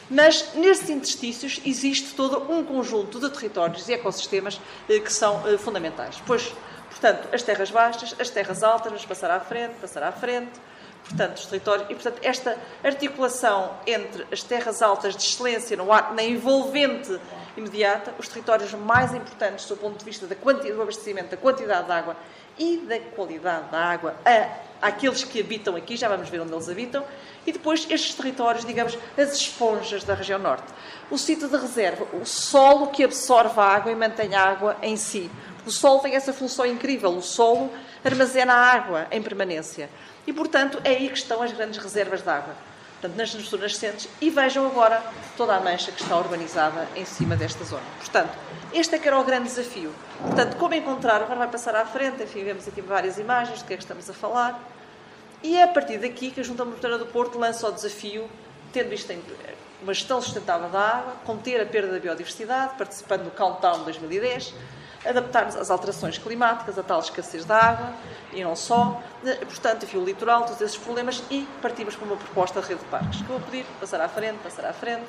Mas 0.09 0.53
nesses 0.53 0.89
interstícios 0.89 1.59
existe 1.65 2.13
todo 2.13 2.51
um 2.51 2.63
conjunto 2.63 3.19
de 3.19 3.29
territórios 3.29 3.89
e 3.89 3.93
ecossistemas 3.93 4.61
eh, 4.87 4.99
que 4.99 5.11
são 5.11 5.47
eh, 5.47 5.57
fundamentais. 5.57 6.21
Pois, 6.27 6.53
portanto, 6.89 7.27
as 7.33 7.41
terras 7.41 7.71
baixas, 7.71 8.15
as 8.19 8.29
terras 8.29 8.61
altas, 8.61 8.91
vamos 8.91 9.05
passar 9.05 9.31
à 9.31 9.39
frente, 9.39 9.73
passar 9.81 10.03
à 10.03 10.11
frente, 10.11 10.51
portanto, 11.07 11.37
os 11.37 11.45
territórios. 11.47 11.89
E, 11.89 11.95
portanto, 11.95 12.19
esta 12.21 12.57
articulação 12.83 13.71
entre 13.87 14.27
as 14.31 14.43
terras 14.43 14.81
altas 14.81 15.15
de 15.15 15.23
excelência 15.23 15.75
no 15.75 15.91
ar, 15.91 16.13
na 16.13 16.23
envolvente 16.23 17.19
imediata, 17.57 18.13
os 18.19 18.27
territórios 18.27 18.73
mais 18.73 19.13
importantes 19.13 19.65
do 19.65 19.77
ponto 19.77 19.97
de 19.97 20.05
vista 20.05 20.27
da 20.27 20.35
quantidade, 20.35 20.73
do 20.73 20.81
abastecimento, 20.81 21.29
da 21.29 21.37
quantidade 21.37 21.85
de 21.85 21.91
água 21.91 22.15
e 22.57 22.77
da 22.77 22.99
qualidade 22.99 23.71
da 23.71 23.79
água 23.79 24.15
a, 24.25 24.64
àqueles 24.81 25.23
que 25.23 25.39
habitam 25.39 25.75
aqui, 25.75 25.95
já 25.97 26.07
vamos 26.07 26.29
ver 26.29 26.41
onde 26.41 26.53
eles 26.53 26.69
habitam, 26.69 27.03
e 27.45 27.51
depois 27.51 27.85
estes 27.89 28.15
territórios, 28.15 28.65
digamos, 28.65 28.97
as 29.17 29.33
esponjas 29.33 30.03
da 30.03 30.13
região 30.13 30.39
norte. 30.39 30.65
O 31.09 31.17
sítio 31.17 31.47
de 31.47 31.57
reserva, 31.57 32.05
o 32.13 32.25
solo 32.25 32.87
que 32.87 33.03
absorve 33.03 33.59
a 33.59 33.63
água 33.63 33.91
e 33.91 33.95
mantém 33.95 34.33
a 34.35 34.41
água 34.41 34.77
em 34.81 34.95
si. 34.95 35.29
O 35.65 35.71
solo 35.71 35.99
tem 35.99 36.15
essa 36.15 36.33
função 36.33 36.65
incrível, 36.65 37.09
o 37.09 37.21
solo 37.21 37.71
armazena 38.03 38.53
a 38.53 38.71
água 38.71 39.07
em 39.11 39.21
permanência. 39.21 39.89
E, 40.27 40.33
portanto, 40.33 40.79
é 40.83 40.89
aí 40.89 41.09
que 41.09 41.17
estão 41.17 41.41
as 41.41 41.51
grandes 41.51 41.77
reservas 41.77 42.21
de 42.21 42.29
água. 42.29 42.55
Portanto, 43.05 43.17
nas 43.17 43.29
zonas 43.29 43.73
nascentes. 43.73 44.09
E 44.19 44.29
vejam 44.29 44.65
agora 44.65 45.03
toda 45.37 45.55
a 45.55 45.59
mancha 45.59 45.91
que 45.91 46.01
está 46.01 46.17
urbanizada 46.17 46.87
em 46.95 47.05
cima 47.05 47.35
desta 47.35 47.63
zona. 47.63 47.83
Portanto, 47.99 48.31
este 48.73 48.95
é 48.95 48.99
que 48.99 49.07
era 49.07 49.19
o 49.19 49.23
grande 49.23 49.45
desafio. 49.45 49.93
Portanto, 50.21 50.57
como 50.57 50.73
encontrar, 50.73 51.21
agora 51.21 51.35
vai 51.35 51.47
passar 51.47 51.75
à 51.75 51.85
frente, 51.85 52.23
enfim, 52.23 52.43
vemos 52.43 52.67
aqui 52.67 52.81
várias 52.81 53.19
imagens 53.19 53.61
do 53.61 53.65
que 53.65 53.73
é 53.73 53.77
que 53.77 53.83
estamos 53.83 54.09
a 54.09 54.13
falar. 54.13 54.59
E 55.43 55.55
é 55.55 55.63
a 55.63 55.67
partir 55.67 55.99
daqui 55.99 56.31
que 56.31 56.39
a 56.39 56.43
Junta 56.43 56.65
Metropolitana 56.65 56.97
do 56.97 57.05
Porto 57.11 57.37
lança 57.37 57.67
o 57.67 57.71
desafio, 57.71 58.27
tendo 58.73 58.91
isto 58.93 59.11
em 59.11 59.21
uma 59.83 59.93
gestão 59.93 60.19
sustentável 60.19 60.69
da 60.69 60.79
água, 60.79 61.13
conter 61.25 61.61
a 61.61 61.65
perda 61.65 61.91
da 61.91 61.99
biodiversidade, 61.99 62.73
participando 62.75 63.25
no 63.25 63.31
Countdown 63.31 63.83
2010, 63.83 64.53
adaptarmos 65.05 65.55
às 65.55 65.69
alterações 65.69 66.17
climáticas, 66.17 66.77
a 66.77 66.83
tal 66.83 66.99
escassez 66.99 67.45
da 67.45 67.57
água, 67.57 67.93
e 68.33 68.43
não 68.43 68.55
só, 68.55 69.01
portanto, 69.21 69.83
enfim, 69.83 69.97
o 69.97 70.05
litoral, 70.05 70.43
todos 70.43 70.61
esses 70.61 70.77
problemas, 70.77 71.23
e 71.29 71.47
partimos 71.61 71.95
para 71.95 72.05
uma 72.05 72.17
proposta 72.17 72.61
de 72.61 72.67
rede 72.67 72.79
de 72.79 72.85
parques, 72.87 73.21
que 73.21 73.27
vou 73.27 73.39
pedir, 73.39 73.65
passar 73.79 74.01
à 74.01 74.09
frente, 74.09 74.37
passar 74.43 74.65
à 74.65 74.73
frente. 74.73 75.05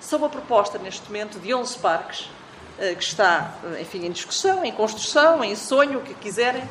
São 0.00 0.18
uma 0.18 0.28
proposta, 0.28 0.78
neste 0.78 1.06
momento, 1.06 1.40
de 1.40 1.52
11 1.52 1.78
parques, 1.78 2.30
eh, 2.78 2.94
que 2.94 3.02
está, 3.02 3.54
eh, 3.64 3.82
enfim, 3.82 4.06
em 4.06 4.12
discussão, 4.12 4.64
em 4.64 4.72
construção, 4.72 5.42
em 5.42 5.56
sonho, 5.56 5.98
o 5.98 6.02
que 6.02 6.14
quiserem, 6.14 6.62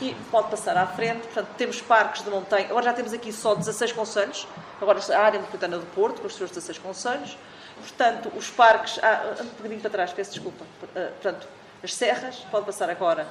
e 0.00 0.14
pode 0.30 0.48
passar 0.48 0.76
à 0.76 0.86
frente. 0.86 1.26
Portanto, 1.26 1.48
temos 1.58 1.80
parques 1.82 2.22
de 2.22 2.30
montanha. 2.30 2.66
Agora 2.66 2.86
já 2.86 2.92
temos 2.94 3.12
aqui 3.12 3.32
só 3.32 3.54
16 3.54 3.92
conselhos. 3.92 4.48
Agora 4.80 4.98
a 4.98 5.18
área 5.18 5.38
metropolitana 5.38 5.78
do 5.78 5.86
Porto, 5.94 6.22
com 6.22 6.26
os 6.26 6.34
seus 6.34 6.50
16 6.50 6.78
conselhos. 6.78 7.36
Portanto, 7.76 8.32
os 8.34 8.48
parques. 8.48 8.98
Ah, 9.02 9.34
um 9.40 9.44
bocadinho 9.44 9.80
para 9.80 9.90
trás, 9.90 10.12
peço 10.12 10.32
desculpa. 10.32 10.64
Ah, 10.96 11.10
portanto, 11.20 11.46
as 11.82 11.94
serras, 11.94 12.36
pode 12.50 12.66
passar 12.66 12.90
agora 12.90 13.26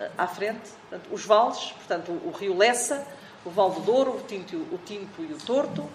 ah, 0.00 0.08
à 0.18 0.26
frente. 0.26 0.70
Portanto, 0.88 1.08
os 1.12 1.24
vales, 1.24 1.72
portanto, 1.72 2.10
o, 2.10 2.30
rio 2.30 2.56
Lessa, 2.56 3.06
o 3.44 3.50
Val 3.50 3.70
do 3.70 3.80
Douro, 3.80 4.16
o 4.16 4.20
Tinto, 4.22 4.56
o 4.56 4.78
Tinto 4.84 5.22
e 5.22 5.32
o 5.32 5.38
Torto. 5.38 5.88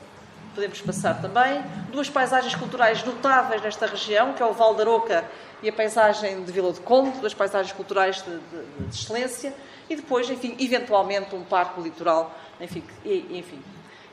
Podemos 0.54 0.82
passar 0.82 1.22
também. 1.22 1.64
Duas 1.92 2.10
paisagens 2.10 2.56
culturais 2.56 3.04
notáveis 3.06 3.62
nesta 3.62 3.86
região, 3.86 4.34
que 4.34 4.44
é 4.44 4.46
o 4.46 4.54
Val 4.54 4.76
da 4.76 4.84
Aroca 4.84 5.24
e 5.64 5.70
a 5.70 5.74
paisagem 5.74 6.44
de 6.44 6.52
Vila 6.52 6.74
de 6.74 6.82
Conde, 6.82 7.20
duas 7.20 7.34
paisagens 7.34 7.74
culturais 7.74 8.22
de, 8.22 8.38
de, 8.38 8.88
de 8.88 8.96
excelência 8.96 9.54
e 9.90 9.96
depois, 9.96 10.30
enfim, 10.30 10.56
eventualmente 10.60 11.36
um 11.36 11.44
parque 11.44 11.80
litoral, 11.82 12.34
enfim, 12.60 12.84
e, 13.06 13.38
enfim. 13.38 13.62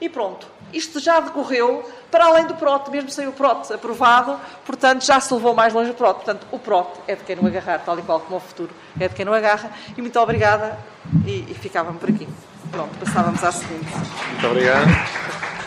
E 0.00 0.08
pronto, 0.08 0.46
isto 0.72 1.00
já 1.00 1.20
decorreu 1.20 1.88
para 2.10 2.26
além 2.26 2.46
do 2.46 2.54
PROT, 2.54 2.90
mesmo 2.90 3.10
sem 3.10 3.26
o 3.26 3.32
PROT 3.32 3.72
aprovado, 3.72 4.38
portanto 4.64 5.04
já 5.04 5.20
se 5.20 5.32
levou 5.34 5.54
mais 5.54 5.74
longe 5.74 5.90
o 5.90 5.94
PROT. 5.94 6.16
Portanto, 6.16 6.46
o 6.52 6.58
PROT 6.58 6.88
é 7.06 7.16
de 7.16 7.24
quem 7.24 7.36
não 7.36 7.46
agarrar, 7.46 7.78
tal 7.80 7.98
e 7.98 8.02
qual 8.02 8.20
como 8.20 8.36
o 8.36 8.40
futuro 8.40 8.70
é 8.98 9.08
de 9.08 9.14
quem 9.14 9.24
não 9.24 9.34
agarra. 9.34 9.70
E 9.96 10.00
muito 10.00 10.18
obrigada 10.20 10.78
e, 11.26 11.46
e 11.50 11.54
ficávamos 11.54 12.00
por 12.00 12.10
aqui. 12.10 12.28
Pronto, 12.70 12.96
passávamos 12.98 13.42
à 13.42 13.50
seguinte. 13.50 13.90
Muito 14.32 14.46
obrigado. 14.46 15.57